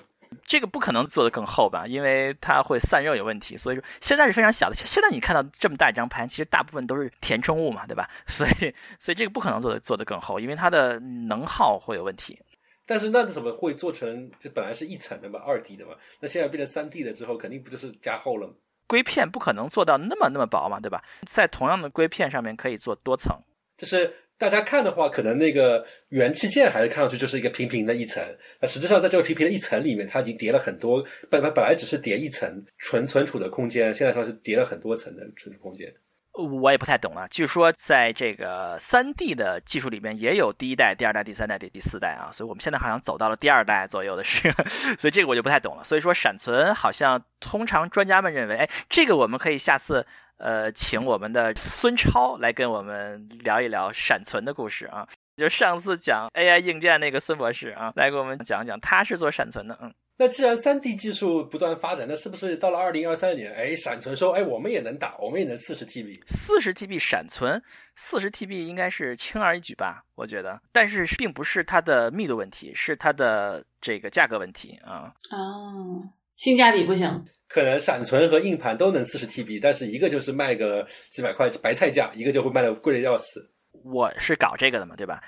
[0.44, 3.56] 这个不可能做得更厚吧，因为它会散热有问题。
[3.56, 4.74] 所以说现在是非常小的。
[4.74, 8.10] 现在你看到这么大一张盘，其实大部分都是填充物嘛，对吧？
[8.26, 12.36] 所以所以这个不可能做的做得更厚，因为它的能耗会有问题。
[12.84, 14.28] 但是那怎么会做成？
[14.40, 18.54] 这本来是一层的嘛，二 D 的嘛，那现在变成三 D 的之后，肯定不就是加厚了吗？
[18.86, 21.02] 硅片不可能做到那么那么薄嘛，对吧？
[21.26, 23.36] 在同样的硅片上面可以做多层。
[23.76, 28.22] 就是大家看的话，可能那个元器件还是看上去就是一个平平的一层。
[28.60, 31.02] 那实际上在这个平平的一层里面，它已经叠了很多。
[31.30, 35.92] 本本本来只是叠一层纯存储的空间，现在它是叠了很多层的存储空间。
[36.34, 37.28] 我也不太懂了。
[37.28, 42.28] 据说在这个三 D 的技术里面，也有第一代、第二代、第三代、第第四代啊。
[42.32, 44.50] 所以我们现在好像走到了第二代左右的是，
[44.98, 45.84] 所以这个我就不太懂了。
[45.84, 50.04] 所以说闪存好像通常专家们认为，哎，这个我们可以下次
[50.38, 55.06] 呃请我们的孙超来跟我们聊一聊闪存的故事啊。
[55.36, 59.94] 就上次讲 AI 硬件那个孙博士啊，来给我们讲讲，他是做闪存的，嗯。
[60.16, 67.60] 那既然三 D 技术不断发展，那是不是到了二零二三年，哎，闪存说，哎，我们也能打，我们也能四十 TB，四十 TB 闪存，
[67.96, 70.04] 四十 TB 应该是轻而易举吧？
[70.14, 75.12] 我觉得，但是并不是它的密度问题，是它的这个价格问题啊。
[75.32, 77.24] 哦，性价比不行。
[77.48, 83.50] 可能闪存和硬盘都能四十 TB，但是一个就是卖个几百块白菜价，一个就会卖的贵的要死。
[83.84, 85.22] 我是搞这个的嘛，对吧？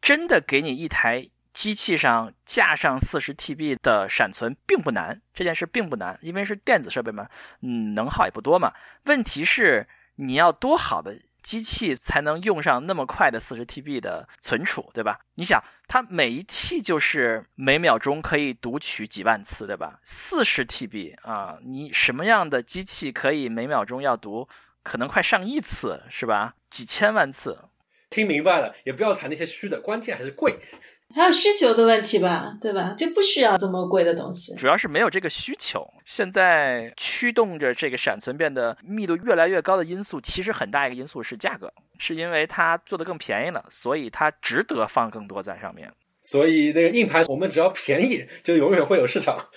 [0.00, 1.24] 真的给你一台。
[1.52, 7.28] 机器上架上四十 TB 的闪存并不难，这件事并不难，因为是电子设备嘛，
[7.60, 8.72] 嗯，能耗也不多嘛。
[9.04, 9.86] 问题是
[10.16, 15.20] 你要多好的机器才能用上那么快的四十 TB 的存储，对吧？
[15.34, 19.98] 你想，它每一 T 就是每秒钟可以读取几万次，对吧？
[20.04, 24.48] 四十 TB 啊，你什么样的机器可以每秒钟要读
[24.82, 26.54] 可能快上亿次，是吧？
[26.70, 27.68] 几千万次。
[28.08, 30.54] 听明白了，也不要谈那些虚的，关键还是贵。
[31.14, 32.94] 还有需求的问题吧，对吧？
[32.96, 34.54] 就不需要这么贵的东西。
[34.56, 35.86] 主要是没有这个需求。
[36.04, 45.92] 现在驱动着这个闪存变得密度越来越高的因素，其实很大一个因素是价格，是因为它做的更便宜了，所以它值得放更多在上面。
[46.20, 49.48] 所以那个硬盘，我们只要便宜，就永远会有市场。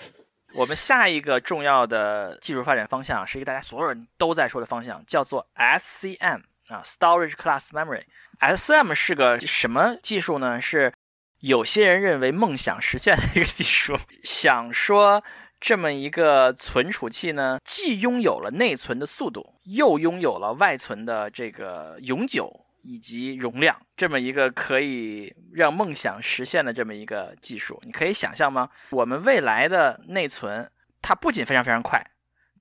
[0.54, 8.02] 我们下一个重要的技术发展方向，是一个大家所有人都在说的方向，叫做 SCM 啊，Storage Class Memory。
[8.40, 10.60] SCM 是个什么技术呢？
[10.60, 10.92] 是
[11.40, 15.22] 有些人认为梦想实现的一个技术， 想说
[15.60, 28.70] 这么一个存储器呢，既拥有了内存的速度，又拥有了外存的这个永久以及容量，这么一个可以让梦想实现的这么一个技术，你可以想象吗？
[28.90, 30.70] 我们未来的内存，
[31.02, 32.00] 它不仅非常非常快，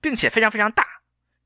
[0.01, 0.85] 并且非常非常大，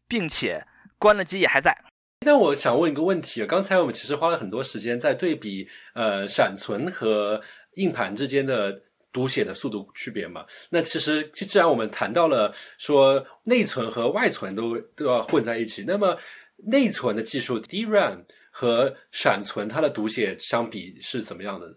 [0.08, 0.66] 并且
[0.98, 1.84] 关了机也还在。
[2.26, 7.42] 那我想问一个问题刚才我们其实花了很多时间在对比呃闪存和
[7.76, 10.46] 硬盘之间的读写的速度区别嘛。
[10.70, 16.18] 那其实既然我们谈到了说内存和外存都都要混在一起，那么
[16.58, 21.76] 内存的技术 DRAM 和闪存它的读写相比是怎么样的呢？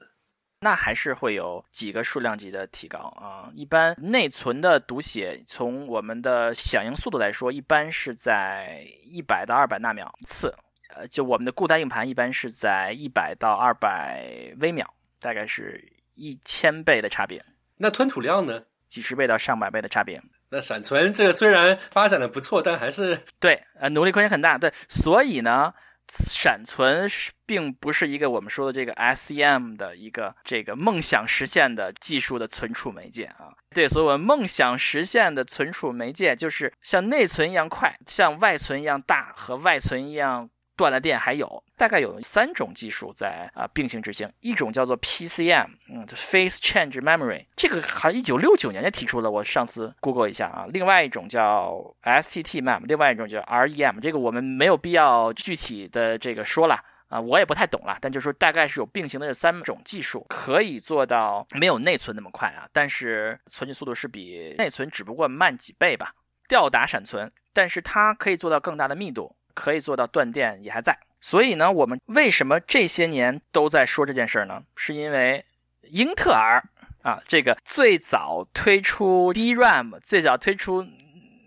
[0.62, 3.50] 那还是会有几个数量级的提高啊。
[3.52, 10.54] 一般内存的读写，从我们的响应速度来说，一般是在一百到二百纳秒次。
[10.94, 14.86] 呃，就我们的固态硬盘一般是在一百到二百微秒，
[15.18, 15.82] 大概是
[16.14, 17.44] 一千倍的差别。
[17.78, 18.62] 那吞吐量呢？
[18.88, 20.22] 几十倍到上百倍的差别。
[20.50, 24.58] 那闪存这个虽然发展的不错，但还是对，呃，努力空间很大。
[24.58, 25.72] 对，所以呢，
[26.08, 27.08] 闪存
[27.46, 33.52] 并不是一个我们说的这个 SEM 的一个这个梦想实现的技术的存储媒介啊。
[33.70, 40.50] 对，所以我们梦想实现的存储媒介就是像内存一样快，像外存一样大，和外存一样。
[40.76, 50.66] 断了电还有大概有三种技术在啊并行执行，一种叫做 PCM，嗯，Phase Change Memory，这个好像一九六九年就提出了，我上次 Google 一下啊。
[50.70, 57.98] 另外一种叫 STT-MAM，另外一种叫 REM，这个我们没有必要具体的这个说了啊，我也不太懂了。
[58.00, 66.14] 但就是说大概是有并行的这三种技术，可以做到没有内存那么快啊，但是存取速度是比内存只不过慢几倍吧，
[66.48, 69.36] 吊打闪存，但是它可以做到更大的密度。
[69.54, 74.62] 可以做到断电也还在，所以呢，我们为什么这些年都在说这件事儿呢？
[74.76, 75.44] 是因为
[75.82, 76.62] 英特尔
[77.02, 80.86] 啊，这个最早推出 DRAM、最早推出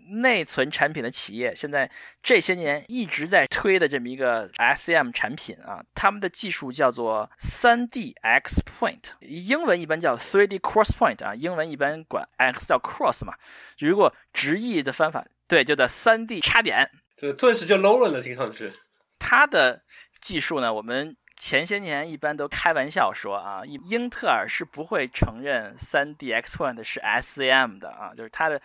[0.08, 1.90] 内存产品的企业，现在
[2.22, 13.34] 这些年一直在推的这么一个 SEM 产品啊，他们的技术叫做 3D X Point，英文一般叫 3D Cross Point 啊，英文一般管 X 叫 Cross 嘛，
[13.78, 16.88] 如果直译的方法，对，就叫 3D 插点。
[17.16, 18.72] 这顿时就 low 了呢，听上去。
[19.18, 19.82] 它的
[20.20, 28.60] 技术呢，我们前些年一般都开玩笑说啊，英特尔是不会承认 3D X-Point 是 SCM 的啊，就是它的。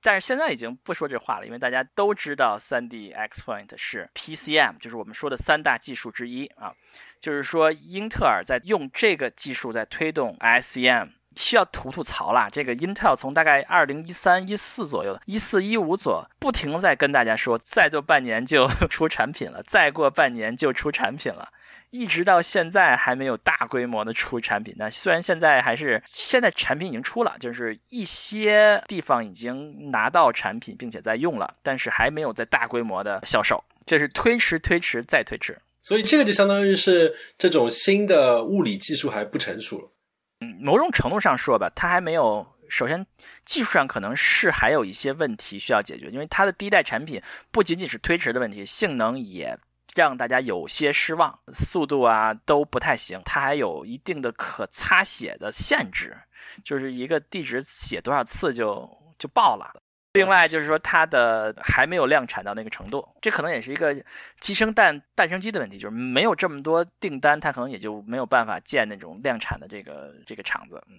[0.00, 6.72] 但是现在已经不说这话了，因为大家都知道 3D X-Point 是 PCM，就是我们说的三大技术之一啊。
[7.20, 11.17] 就是说，英特尔在用这个技术在推动 SCM。
[11.38, 12.48] 需要吐吐槽啦！
[12.50, 21.48] 这个 Intel 从大概二零一三一四左右，一四一五左，不停在跟大家说，再做半年就 出产品了，再过半年就出产品了，
[21.90, 24.74] 一直到现在还没有大规模的出产品。
[24.76, 35.56] 那虽然现在还是现在产品已经出了，就是一些地方已经拿到产品并且在用了，但是还没有在大规模的销售，这是推迟、推迟再推迟。
[35.80, 39.92] 所以这个就相当于是这种新的物理技术还不成熟。
[40.40, 42.46] 嗯，某种程度上说吧，它还没有。
[42.70, 43.06] 首先，
[43.46, 47.18] 技术上可能是还有一些问题需要解决，因为它的第一代产品
[47.50, 49.58] 不仅仅是推迟的问题，性能也
[49.94, 53.22] 让大家有些失望，速度啊都不太行。
[53.24, 56.14] 它还有一定的可擦写的限制，
[56.62, 58.86] 就是一个地址写多少次就
[59.18, 59.72] 就爆了。
[60.14, 63.94] 另外就是说，它的还没有量产到那个程度，这可能也是一个
[64.40, 70.82] 鸡生蛋，蛋生鸡的问题，就是没有这么多订单，它可能也就没有办法建那种量产的这个这个厂子。
[70.88, 70.98] 嗯，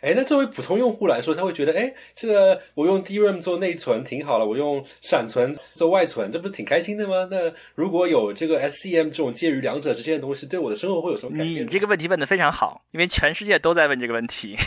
[0.00, 7.28] 哎，那作为普通用户来说，他会觉得，哎，这个我用 DRAM 做内存挺好了，我用闪存做外存，这不是挺开心的吗？
[7.30, 11.64] 那如果有这个 SCM 这种介于两者之间的东西，对我的生活会有什么改变？
[11.64, 14.56] 你这个问题问的非常好，因为全世界都在问这个问题。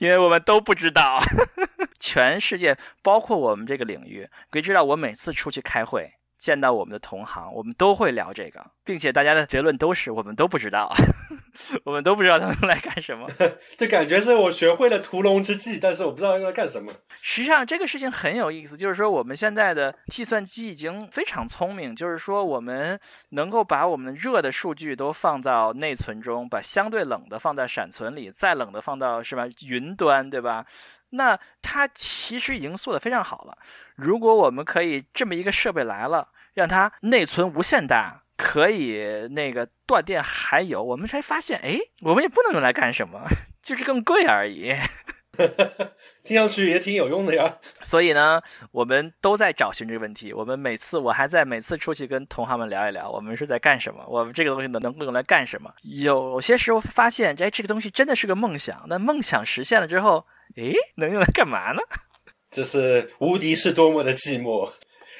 [0.00, 1.18] 因为我们都不知道，
[2.00, 10.92] 全世界包括我们这个领域，可以知道我每次出去开会，见到我们的同行，我们都会聊这个，并且大家的结论都是我们都不知道，
[11.84, 13.26] 我们都不知道他们来干什么。
[13.76, 16.92] 这感觉是我学会了屠龙之计，但是我不知道用来干什么。
[17.20, 22.98] 实际上这个事情很有意思，就是说我们现在的计算机已经非常聪明，就是说我们
[23.30, 30.64] 能够把我们热的数据都放到内存中，把相对冷的放在闪存里，再冷的放到是吧云端，对吧？
[31.10, 33.56] 那它其实已经做得非常好了。
[33.96, 43.22] 如果我们可以这么一个设备来了，让它内存无限大，可以那个断电还有，我们才发现，哎，我们也不能用来干什么，
[43.62, 44.74] 就是更贵而已。
[46.24, 47.58] 听上去也挺有用的呀。
[47.80, 48.42] 所以呢，
[48.72, 50.32] 我们都在找寻这个问题。
[50.32, 54.04] 我们每次，我还在每次出去跟同行们聊一聊，我们是在干什么？
[54.08, 55.72] 我们这个东西能能够用来干什么？
[55.84, 58.84] 有些时候发现，哎，这个东西真的是个梦想。
[58.88, 60.26] 那梦想实现了之后，
[60.56, 61.80] 哎，能用来干嘛呢？
[62.50, 64.70] 这是无敌是多么的寂寞。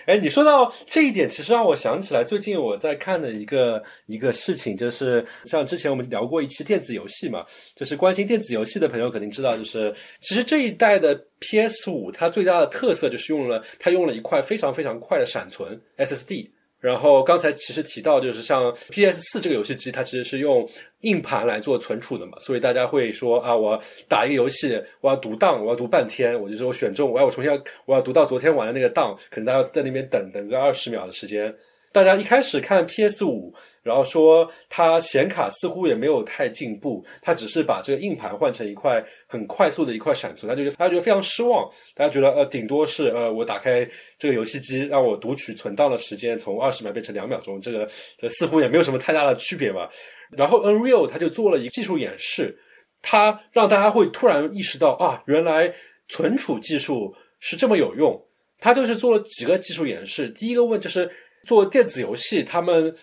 [0.07, 7.45] 哎，你说到这一点，其实让我想起来最近我在看的一个一个事情，就是像之前我们聊过一期电子游戏嘛，
[7.77, 16.49] 就是关心电子游戏的朋友肯定知道，就是其实这一代的 PS 五它最大的特色就是用了它用了一块非常非常快的闪存 SSD
[16.81, 20.69] 然后刚才其实提到，就是像 PS 四这个游戏机，它其实是用
[21.01, 31.55] 硬盘来做存储的嘛，所以大家会说啊，我打一个游戏，我要读档，我要读半天，我就说我选中，我要我重新要我要读到昨天玩的那个档，可能大家在那边等等个二十秒的时间。
[31.91, 33.53] 大家一开始看 PS 五。
[33.89, 41.67] 然后说它显卡似乎也没有太进步，它只是把这个硬盘换成一块很快速的一块闪存，他就觉得他觉得非常失望。
[41.95, 49.89] 大家觉得呃，顶多是呃，我打开这个游戏机，让我读取存档的时间从二十秒变成两秒钟，这个这似乎也没有什么太大的区别吧。
[50.31, 52.59] 然后 Unreal 它就做了一个技术演示，
[53.01, 55.73] 它让大家会突然意识到啊，原来
[56.09, 58.23] 存储技术是这么有用。
[58.59, 61.11] 它就是做了几个技术演示，第一个问就是
[61.47, 62.95] 做电子游戏，他们。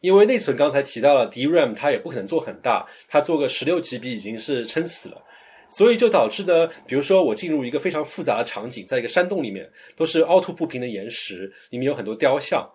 [0.00, 5.20] 因为内存刚才提到了 DRAM，它也不可能做很大，它做个十六 GB 已经是撑死了，
[5.68, 12.68] 所以就导致呢，比如说我进入一个非常复杂的场景，在一个山洞里面，都是凹凸不平的岩石，里面有很多雕像，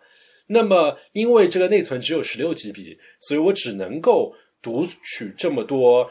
[0.48, 6.10] 那么因为这个内存只有十六 GB，所以我只能够读取这么多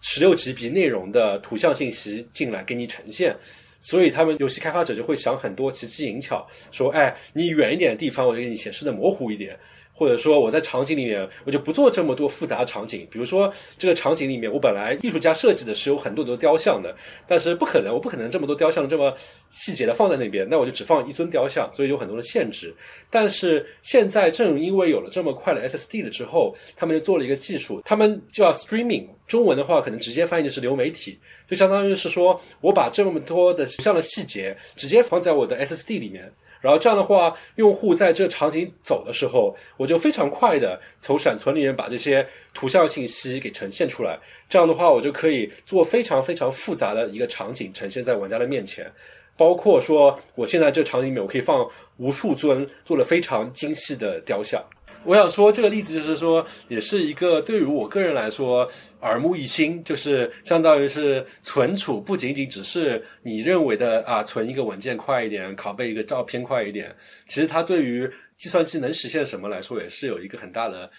[0.00, 3.36] 十六 GB 内容的图像信息进来给你呈现，
[3.80, 9.58] 所以他们游戏开发者就会想很多奇技淫巧，说，哎，你远一点的地方，我就给你显示的模糊一点。
[9.96, 13.08] 或者说我在场景里面，我就不做这么多复杂的场景。
[13.10, 16.94] 比如说这个场景里面，我本来艺术家设计的是有很多很多雕像的，
[17.26, 19.16] 但是不可能，我不可能这么多雕像这么
[19.48, 22.74] 细节的放在那边，那我就只放一尊雕像，所以有很多的限制。
[23.08, 31.18] 但是现在正因为有了这么快的 SSD 了之后，他们就做了一个技术，他们叫 streaming，中文的话可能直接翻译就是流媒体，
[31.48, 36.30] 就相当于是说我把这么多的图像的细节直接放在我的 SSD 里面。
[36.66, 44.18] 然后这样的话，用户在这场景走的时候，我就非常快的从闪存里面把这些图像信息给呈现出来。
[44.48, 48.90] 这样的话，我就可以做非常非常复杂的一个场景呈现在玩家的面前，
[49.36, 51.64] 包括说我现在这场景里面，我可以放
[51.98, 54.60] 无数尊做了非常精细的雕像。
[55.06, 58.68] 我想说这个例子就是说，也是一个对于我个人来说
[59.00, 66.94] 耳目一新，就是相当于是存储不仅仅只是你认为的啊，存一个文件快一点，拷贝一个照片快一点，
[67.28, 70.90] 其实它对于计算机能实现什么来说，也是有一个很大的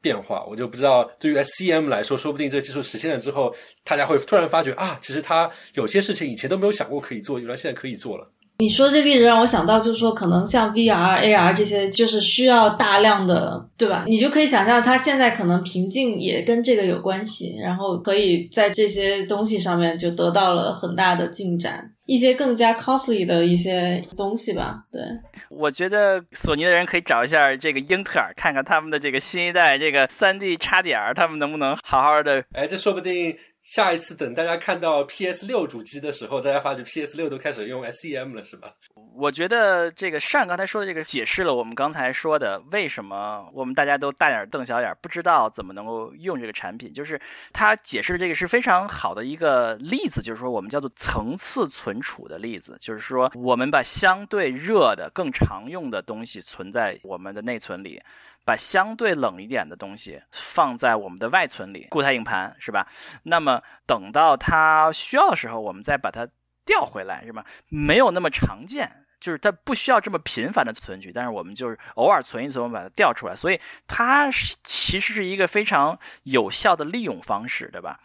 [0.00, 0.44] 变化。
[0.44, 3.54] 我就不知道对于 SCM 来说，说不定这个技术实现了之后，
[3.84, 8.28] 大家会突然发觉啊，其实它有些事情以前都没有想过可以做，原来现在可以做了。
[8.62, 14.04] 你说这例子让我想到，就是说可能像 VR、AR 这些，就是需要大量的，对吧？
[14.06, 24.84] 你就可以想象，它现在可能瓶颈也跟这个有关系，然后可以在这些东西上面就得到了很大的进展，一些更加 costly 的一些东西吧。
[24.92, 25.02] 对，
[25.50, 32.44] 我觉得索尼的人可以找一下这个英特尔，看看他们的这个新一代这个三 D 插点，他们能不能好好的？
[32.52, 33.36] 哎，这说不定。
[33.62, 38.74] 下一次等大家看到 PS 六主机的时候，大家发觉 PS 六都开始用 SEM 了，是吧？
[39.16, 46.92] 我觉得这个善刚才说的这个解释了我们刚才说的为什么我们大家都大眼瞪小眼，不知道怎么能够用这个产品。
[46.92, 47.20] 就是
[47.52, 58.02] 他解释的这个是非常好的一个例子，就是说我们叫做层次存储的例子，就是说我们把相对热的、更常用的东西存在我们的内存里。
[58.44, 62.88] 把相对冷一点的东西放在我们的外存里，固态硬盘是吧？
[63.22, 66.26] 那么等到它需要的时候，我们再把它
[66.64, 67.46] 调回来是吧？
[67.68, 78.00] 没有那么常见，就是它不需要这么频繁的存取，但是我们就是偶尔存一存，我们把它调出来，所以它是其实是一个非常有效的利用方式，对吧？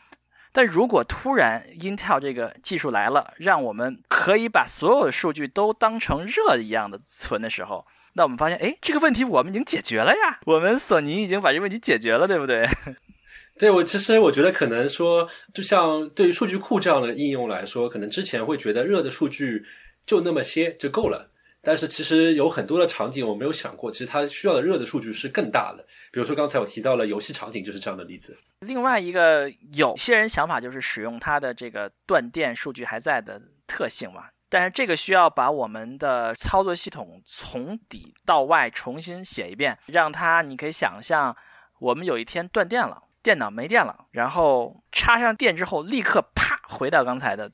[0.53, 10.39] 但如果突然 Intel 这个技术来了，让我们可以把所有的数据都当成热一样的存的时候，那我们发现，哎，这个问题我们已经解决了呀！
[10.45, 12.67] 我们索尼已经把这个问题解决了，对不对？
[13.59, 19.65] 对我其实我觉得可能说，就像对于数据库这样的应用来说，可能之前会觉得热的数据
[20.07, 21.29] 就那么些就够了。
[21.61, 25.85] 但是其实有很多的场景我没有想过，其实它需要的热的数据是更大的。
[26.11, 28.37] 比如说刚才我提到了游戏场景，就是这样的例子。
[28.61, 34.23] 另外一个有些人想法就是使用它的这个断电数据还在的特性嘛。
[34.49, 41.35] 但是这个需要把我们的操作系统从底到外重新写一遍，让它你可以想象，
[41.79, 47.51] 我们有一天断电了，电脑没电了，然后插上电之后，立刻啪回到刚才的。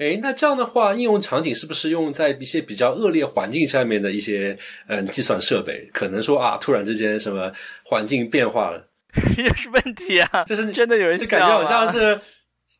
[0.00, 5.88] 哎，那这样的话，应用场景是不是用在一些比较恶劣环境下面的一些嗯计算设备？
[5.92, 7.52] 可能说啊，突然之间什么
[7.84, 8.88] 环境变化了，
[9.36, 10.44] 也是问题啊。
[10.44, 12.18] 就是真的有人就感觉好像是。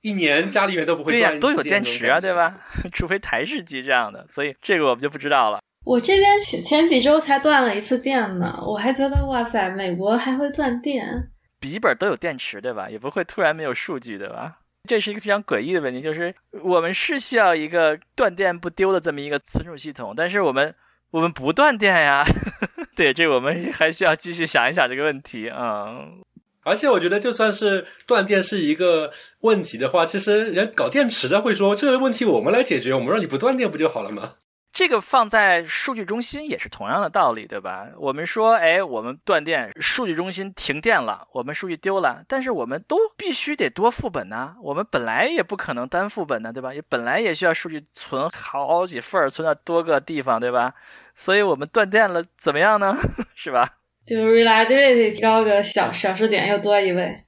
[0.03, 2.57] 一年家里面都不会对呀，都有电池啊，对吧？
[2.91, 5.61] 除非台式机这样的，所以这个我们就不知道了。
[5.85, 11.29] 我这边前前几周才断了一次电呢，我还觉得哇塞，美国还会断电。
[11.61, 12.89] 笔记本都有电池对吧？
[12.89, 14.60] 也不会突然没有数据对吧？
[14.89, 20.75] 这是一个非常诡异的问题，就是我们是需要一个断电不丢的这么一个存储系统，但是我们
[21.11, 22.25] 我们不断电呀。
[22.97, 25.97] 对，这我们还需要继续想一想这个问题啊。
[26.63, 34.35] 而且我觉得，就算是断电是一个问题的话，其实人搞电池的会说这个问题我们来解决，我们让你不断电不就好了吗？
[34.73, 37.89] 这个放在数据中心也是同样的道理，对吧？
[37.99, 44.55] 我们说，哎，我们断电，数据中心停电了，我们数据丢了，但是我们都必须得多副本呢。
[44.63, 46.73] 我们本来也不可能单副本呢，对吧？
[46.73, 50.73] 也本来也需要数据存好几份，存到多个地方，对吧？
[51.17, 52.97] 所以我们断电了，怎么样呢？
[53.35, 53.77] 是吧？
[54.07, 57.25] 就 reliability 高个小小数点又多一位。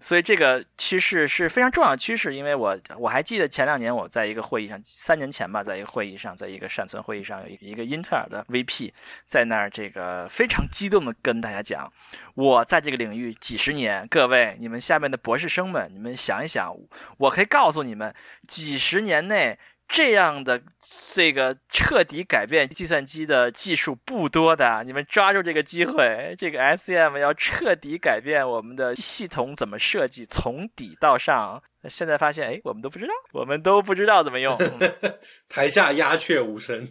[0.00, 8.92] 所以这个趋势是非常重要的趋势，因为我我还记得前两年我在一个会议上，三年前吧，在一个会议上，在一个闪存会议上，有一个英特尔的 VP
[9.24, 11.90] 在那儿，这个非常激动的跟大家讲，
[12.34, 16.76] 我在这个领域几十年，各位你们下面的博士生们，你们想一想，
[17.16, 18.14] 我可以告诉你们，
[18.46, 19.58] 几十年内。
[19.88, 20.60] 这样的
[21.14, 31.62] 这个彻底改变计算机的技术不多的，你们抓住这个机会，这个 SEM 要彻底改变我们的系统怎么设计，从底到上。
[31.88, 34.58] 现在发现，哎，我们都不知道，我们都不知道怎么用。
[35.48, 36.88] 台下鸦雀无声。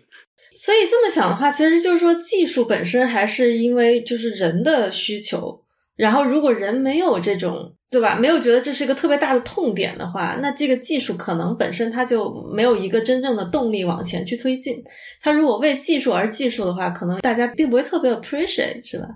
[0.55, 5.61] 所以这么想的话，其实就是说，技术本身还是因为就是人的需求。
[5.97, 8.15] 然后，如果人没有这种，对吧？
[8.15, 14.83] 没有觉得这是一个特别大的痛点的话，那这个技术可能本身它就没有一个真正的动力往前去推进。
[15.21, 19.07] 它如果为技术而技术的话，可能大家并不会特别 appreciate，是吧？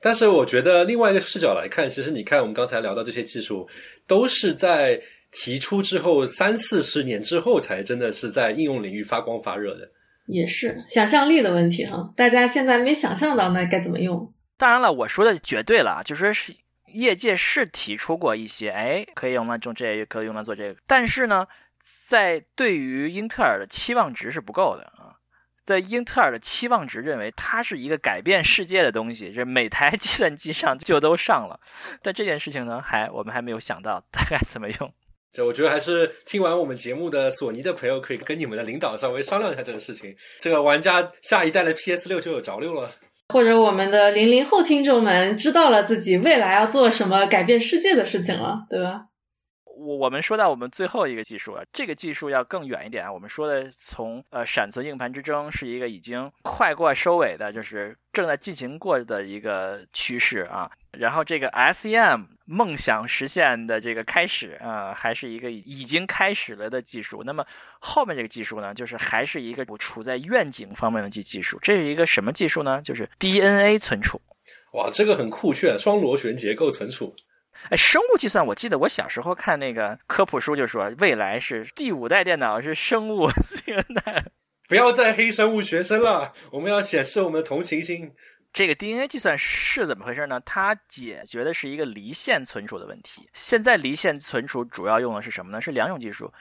[0.00, 3.68] 但是我觉得另外一个视角来看，其实你看我们刚才聊到这些技术，
[4.06, 5.00] 都是在
[5.30, 9.88] 提出之后三四十年之后才真的是在应用领域发光发热的。
[10.26, 14.32] 也是想象力的问题哈，大家现在没想象到那该怎么用。
[14.56, 16.52] 当然了，我说的绝对了，就说是
[16.92, 20.80] 业界是提出过一些，哎，可以用来种这个，可以用来做这个。
[20.86, 21.46] 但是呢，
[22.06, 25.16] 在对于英特尔的期望值是不够的啊。
[25.64, 31.58] 在英特尔的期望值认为它是一个改变世界的东西，这每台计算机上就都上了。
[32.02, 34.94] 但这件事情呢，还我们还没有想到大概怎么用。
[35.32, 40.14] 这我觉得还是听完我们节目的索尼的朋友可以跟你们的领导稍微商量一下这个事情。
[40.40, 42.92] 这个玩家下一代的 PS 六就有着落了。
[43.28, 49.02] 或者我们的零零后听众们知道了自己未来要做什么改变世界的事情了，对吧？
[49.76, 53.12] 我我们说到我们最后一个技术啊，这个技术要更远一点啊。
[53.12, 60.70] 我们说的从呃闪存硬盘之争是一个已经快过收尾的，就是正在进行过的一个趋势啊。
[60.92, 67.22] 然后这个 SEM 梦想实现的这个开始啊，还是一个已经开始了的技术。
[67.24, 67.44] 那么
[67.80, 71.58] 后面这个技术呢，就是还是一个处在愿景方面的技技术。
[71.62, 72.82] 这是一个什么技术呢？
[72.82, 74.20] 就是 DNA 存储。
[74.72, 77.14] 哇，这个很酷炫，双螺旋结构存储。
[77.70, 84.32] 哎，生物计算，我记得我小时候看那个科普书就说，未来是第五代电脑是生物计算。
[84.68, 88.12] 不要再黑生物学生了，我们要显示我们的同情心。
[88.52, 90.40] 这个 DNA 计算是怎么回事呢？
[90.44, 93.28] 它解决的是一个离线存储的问题。
[93.32, 95.60] 现在离线存储主要用的是什么呢？
[95.60, 96.32] 是两种技术。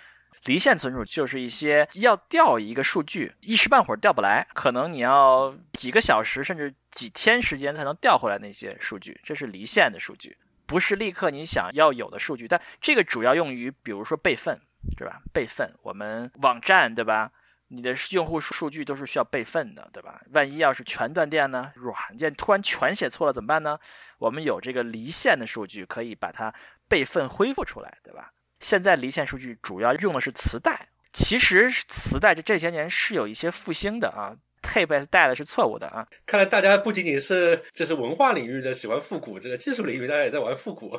[0.45, 10.35] 离线存储就是一些要调一个数据，一时半会儿调不来，可能你要几个小时甚至几天时间才能调回来那些数据，这是离线的数据，
[10.71, 12.47] 不是立刻你想要有的数据。
[12.47, 14.57] 但这个主要用于，比如说备份，
[14.95, 15.21] 对吧？
[15.33, 17.29] 备份我们网站，对吧？
[17.67, 20.21] 你的用户数据都是需要备份的，对吧？
[20.31, 21.73] 万一要是全断电呢？
[21.75, 23.77] 软件突然全写错了怎么办呢？
[24.17, 26.53] 我们有这个离线的数据，可以把它
[26.87, 28.31] 备份恢复出来，对吧？
[28.61, 36.07] 现在离线数据主要用的是磁带，其实磁带这这些年是有一些复兴的啊，tape 带的是错误的啊。
[36.25, 40.97] 看来大家不仅仅是就是文化领域的喜欢复古，这个技术领域大家也在玩复古。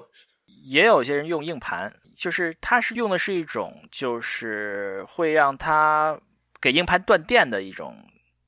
[0.64, 6.20] 也有些人用硬盘，就是它是用的是一种，就是会让它。
[6.60, 7.96] 给硬盘断电的一种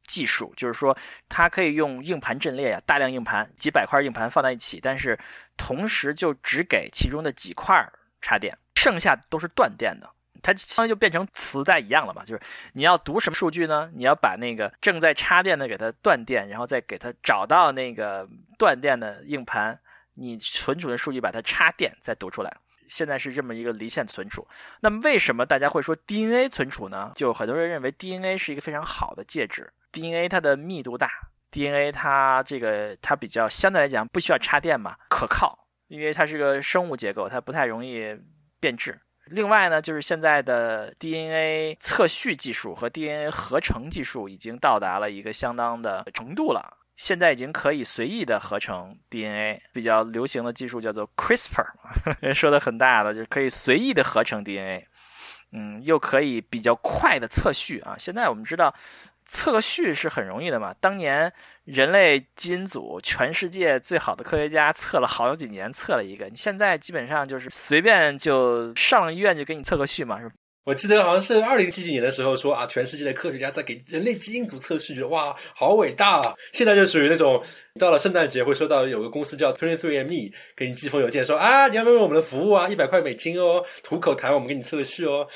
[0.07, 0.97] 技术，就是说
[1.29, 5.19] 它可以用硬盘阵列呀，大量硬盘，几百块硬盘放在一起，但是
[5.57, 7.75] 同时就只给其中的几块
[8.21, 10.09] 插电，剩下都是断电的。
[10.45, 12.41] 它相当于就变成磁带一样了嘛，就是
[12.75, 13.91] 你要读什么数据呢？
[13.95, 18.29] 你要把那个正在插电的给它断电，然后再给它找到那个
[18.59, 19.81] 断电的硬盘，
[20.15, 22.55] 你存储的数据把它插电再读出来。
[22.87, 24.47] 现在是这么一个离线存储，
[24.81, 27.13] 那么为什么大家会说 DNA 存储呢？
[27.17, 31.11] 就很多人认为 DNA 是一个非常好的介质，DNA 它的密度大
[31.51, 38.15] ，DNA 它这个它比较相对来讲不需要插电嘛，可靠，因为它是个生物结构，它不太容易
[38.61, 39.01] 变质。
[39.27, 46.79] 另外呢，就是现在的 DNA 测序技术和 DNA 合成技术已经到达了一个相当的程度了。
[46.97, 51.67] 现在已经可以随意的合成 DNA，比较流行的技术叫做 CRISPR，
[52.21, 54.87] 人 说的很大的，就是可以随意的合成 DNA，
[55.51, 57.97] 嗯，又可以比较快的测序啊。
[57.99, 58.73] 现在我们知道，
[59.27, 60.75] 测个序是很容易的嘛。
[60.81, 61.33] 当年
[61.65, 66.27] 人类基因组全世界最好的科学家测了好几年，测了一个。
[66.27, 70.35] 你现在基本上就是随便就上了医院就给你测个序嘛，是吧？
[70.65, 76.35] 我记得好像是二零几几年的时候说啊，全世界的科学家在给人类基因组测序，哇，好伟大啊！
[76.53, 77.45] 现在就属于那种
[77.79, 82.67] 到了圣诞节会收到有个公司叫 Twenty Three and Me 给你寄封邮件说啊，你要不要我们的服务啊？
[82.67, 85.29] 一百块美金哦，吐口痰我们给你测个序哦。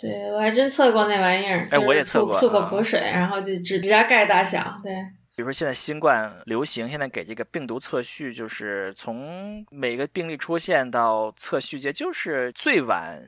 [0.00, 4.92] 对我还真测过那玩意儿，哎我也测过吐吐口啊口水，然后就指甲盖大小，对。
[5.36, 13.18] 比如说现在新冠流行，现在给这个病毒测序，就是从每个病例出现到测序节，就是最晚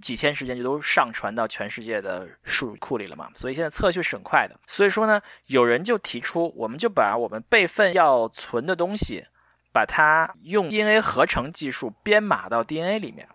[0.00, 3.28] 几天时间就都上传到全世界的数据库里了嘛。
[3.34, 4.58] 所以现在测序是很快的。
[4.66, 9.24] 所以说呢，有人就提出，我们就把我们备份要存的东西，
[9.70, 13.28] 把它用 DNA 合成技术编码到 DNA 里面，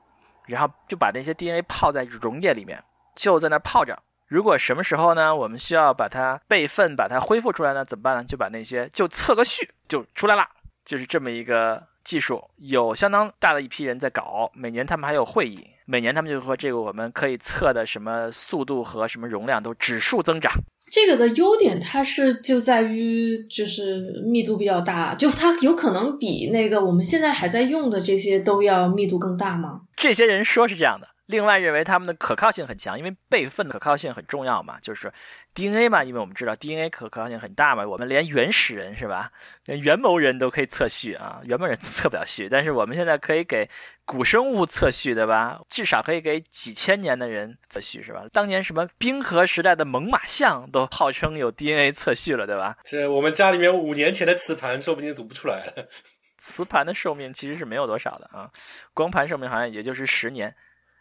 [0.47, 2.83] 然后就把那些 DNA 泡在溶液里面，
[3.15, 3.97] 就在那泡着。
[4.27, 8.23] 如果什么时候呢，我们需要把它备份，把它恢复出来呢，怎么办呢？
[8.23, 10.47] 就把那些就测个序就出来了，
[10.83, 12.43] 就是这么一个技术。
[12.57, 20.51] 有相当大的一批人在搞，每年他们还有会议，每年他们就说这个我们可以测的什么速度和什么容量都指数增长。
[20.91, 29.81] 这个的优点，它是就在于就是密度比较大，就它有可能比那个我们现在还在用的这些都要密度更大吗？
[29.95, 35.11] 这些人说是这样的，另外认为他们的可靠性很强，因为备份的可靠性很重要嘛，就是
[35.53, 39.31] DNA 嘛，因为我们知道 DNA 可可靠性很大嘛，我们连原始人是吧，
[39.65, 43.67] 连元谋人都可以测序啊，元谋人测不了序，但是我们现在可以给
[44.05, 45.59] 古生物测序，对吧？
[45.67, 48.23] 至少可以给几千年的人测序是吧？
[48.31, 52.77] 当年什么冰河时代的猛犸象都号称有 DNA 测序了，对吧？
[52.83, 55.87] 这我们家里面五年前的磁盘说不定读不出来了。
[56.37, 58.51] 磁盘的寿命其实是没有多少的啊，
[58.93, 60.55] 光盘寿命好像也就是十年。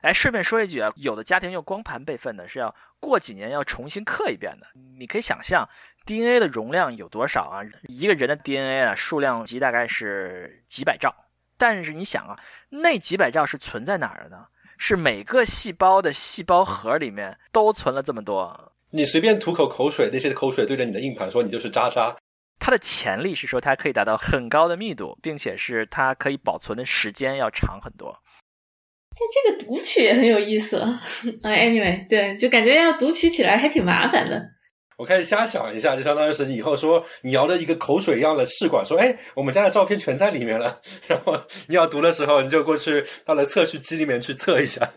[0.05, 4.67] 哎，顺便说一句啊，有的家庭用光盘备份的是要过几年要重新刻一遍的。
[4.99, 5.67] 你可以想象
[6.05, 7.63] DNA 的容量有多少啊？
[7.89, 11.11] 一个人的 DNA 啊，数量级大概是几百兆。
[11.57, 12.39] 但是你想啊，
[12.69, 14.45] 那几百兆是存在哪儿的呢？
[14.77, 18.75] 是每个细胞的细胞核里面都存了这么多。
[18.91, 22.15] 你随便吐口口水，那些口水对着你的硬盘说你就是渣渣。
[22.59, 28.15] 它的潜力是说它可以达到很高的密度，并且是它可以保存的时间要长很多。
[29.17, 30.77] 但这个读取也很有意思
[31.43, 34.51] ，anyway，对，就感觉要读取起来还挺麻烦的。
[34.97, 40.81] 我开始瞎想一下，就相当于是你以后说你摇着一个口水一样的试管，说哎，我们家的照片全在里面了。
[41.09, 41.37] 然后
[41.69, 44.89] 你要读的时候，你就过去到了测序机里面去测一下。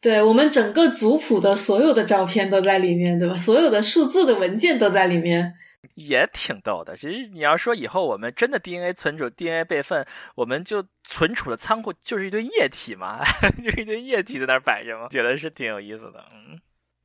[0.00, 3.36] 对我们整个族谱的所有的照片都在里面，对吧？
[3.36, 5.52] 所有的数字的文件都在里面。
[5.94, 6.96] 也挺逗的。
[6.96, 13.20] 其实你要说以后我们真的 DNA 存储、DNA 备份，我们就存储的仓库就是一堆液体嘛，
[13.62, 16.24] 就一堆液体在那儿摆着嘛，觉得是挺有意思的。
[16.32, 16.58] 嗯，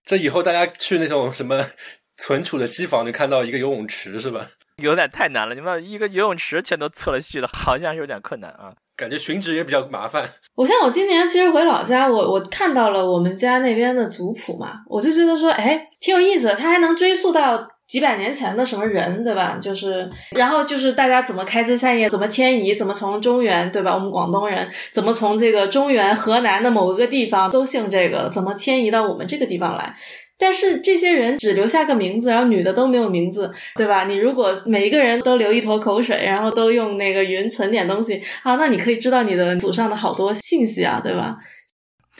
[0.05, 1.65] 这以后大家去那种什么
[2.17, 4.47] 存储的机房，就看到一个游泳池是吧？
[4.81, 5.55] 有点太难了。
[5.55, 8.73] 你们一个游泳池全都测了序了，好像是有点困难啊。
[8.95, 10.27] 感觉寻址也比较麻烦。
[10.55, 17.67] 我像我今年其实回老家，我我看到了我们家那边的族谱嘛，我就觉得说，哎，挺有意思的，它还能追溯到。
[17.87, 19.57] 几百年前的什么人，对吧？
[19.61, 23.93] 就是，然后就是大家怎么开枝散叶，怎么迁移，怎么从中原，对吧？
[23.93, 29.95] 我们广东人怎么从这个中原河南的某个地方都姓这个，怎么迁移到我们这个地方来？
[30.39, 34.03] 但是这些人只留下个名字，然后女的都没有名字，对吧？
[34.03, 41.35] 你如果每一个人都流一坨口水，然后都用那个云存点东西，啊，那你可以知道你的祖上的好多信息啊，对吧？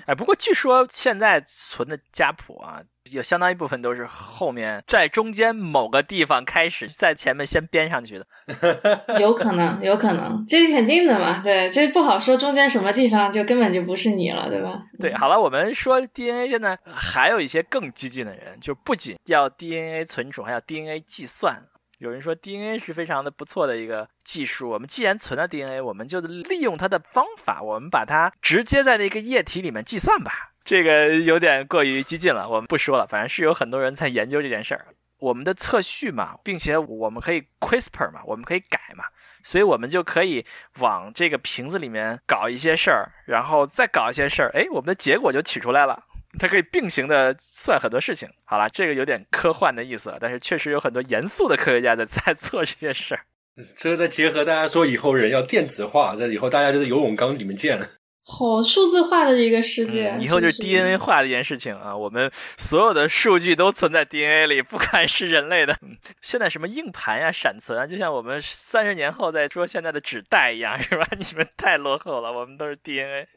[0.06, 2.82] 哎，不过据说现在存的家谱啊，
[3.12, 8.26] 有相当一部分都是后面在中间某个地方开始，在前面先编上去的。
[9.20, 11.42] 有可能，有可能，这是肯定的嘛？
[11.44, 14.82] 对，这不好说，中间什么地方就根本就不是你了，对吧？
[15.00, 21.64] 对，好了，我们说 DNA 现在还有一些更激进的人，就不仅要 DNA 存储，还要 DNA 计算。
[22.00, 30.54] 有人说 DNA 是非常的不错的一个技术，我们既然存了 DNA，我们就利用它的方法，我们把它直接在那个液体里面计算吧。
[30.64, 33.08] 这个有点过于激进了，我们不说了。
[33.08, 34.88] 反正是有很多人在研究这件事儿。
[35.20, 39.06] 我们的测序嘛，并且我们可以 CRISPR 嘛，我们可以改嘛，
[39.42, 40.46] 所以我们就可以
[40.78, 46.04] 往这个瓶子里面搞一些事儿，然后再搞一些事儿，哎，我们的结果就取出来了。
[46.40, 48.30] 它可以并行的算很多事情。
[48.46, 53.22] 好了，这个有点科幻的意思，但是确实有很多严肃的科学家在 在做这些事儿。
[53.78, 57.90] 这个再结合大家说以后人要电子化，这以后大家就在游泳缸里面见了。
[58.30, 65.74] 好、数字化的一个世界，嗯以后就是 DNA 化的一件事情啊，我们所有的数据都存在 DNA 里，不管是人类的。
[65.82, 71.08] 嗯现在什么硬盘呀、闪存啊，就像我们三十年后再说现在的纸袋一样，是吧？
[71.18, 73.28] 你们太落后了，我们都是 DNA。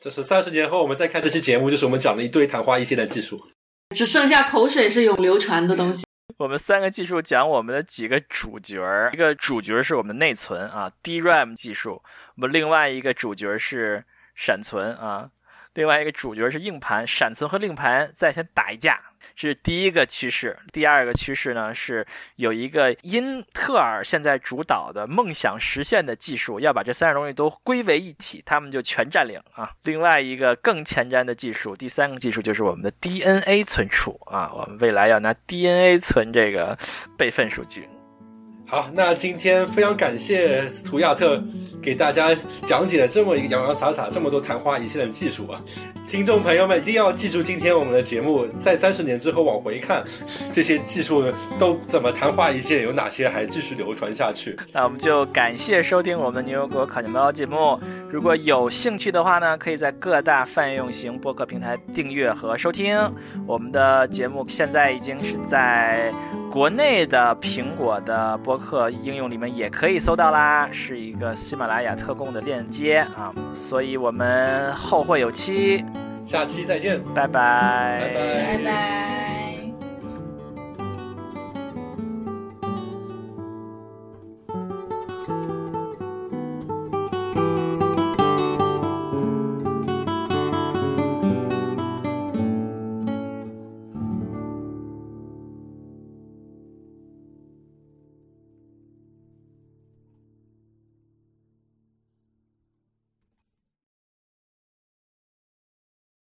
[0.00, 3.46] 这是三十年后我们再看这期节目，就是我们讲了一堆昙花一现的技术。
[3.94, 6.04] 只剩下口水是永流传的东西。
[6.38, 12.02] 我们三个技术讲我们的几个主角儿，一个主角是我们的内存啊，DRAM 技术；
[12.34, 15.30] 我们另外一个主角是闪存啊，
[15.72, 17.06] 另外一个主角是硬盘。
[17.06, 19.00] 闪存和硬盘在先打一架。
[19.34, 22.06] 是第一个趋势，第二个趋势呢是
[22.36, 29.70] 有一个英特尔现在主导的梦想实现的技术，要把这三样东西都归为一体，他们就全占领啊。
[29.82, 36.78] 另外一个更前瞻的技术，第三个技术就是我们的 DNA 存储啊，我们未来要拿 DNA 存这个
[37.16, 37.88] 备份数据。
[38.68, 41.40] 好，那今天非常感谢斯图亚特
[41.80, 45.62] 给大家讲解了这么一个洋洋洒洒这么多昙花一现的技术啊！
[46.08, 50.02] 听众朋友们一定要记住今天我们的节目，在三十年之后往回看，
[50.52, 54.58] 这些技术都怎么昙花一现，有哪些还继续流传下去？
[54.72, 57.78] 那我们就感谢收听我们牛油果烤面包节目。
[58.10, 62.98] 如果有兴趣的话呢，可以在各大泛用型播客平台订阅和收听
[63.46, 64.44] 我们的节目。
[64.48, 66.12] 现在已经是在
[66.56, 68.56] 国内的苹果的播。
[68.56, 75.84] 客应用里面也可以搜到啦，是一个喜马拉雅特供的链接啊，所以我们后会有期，
[76.24, 79.45] 下期再见，拜拜，拜拜，拜拜。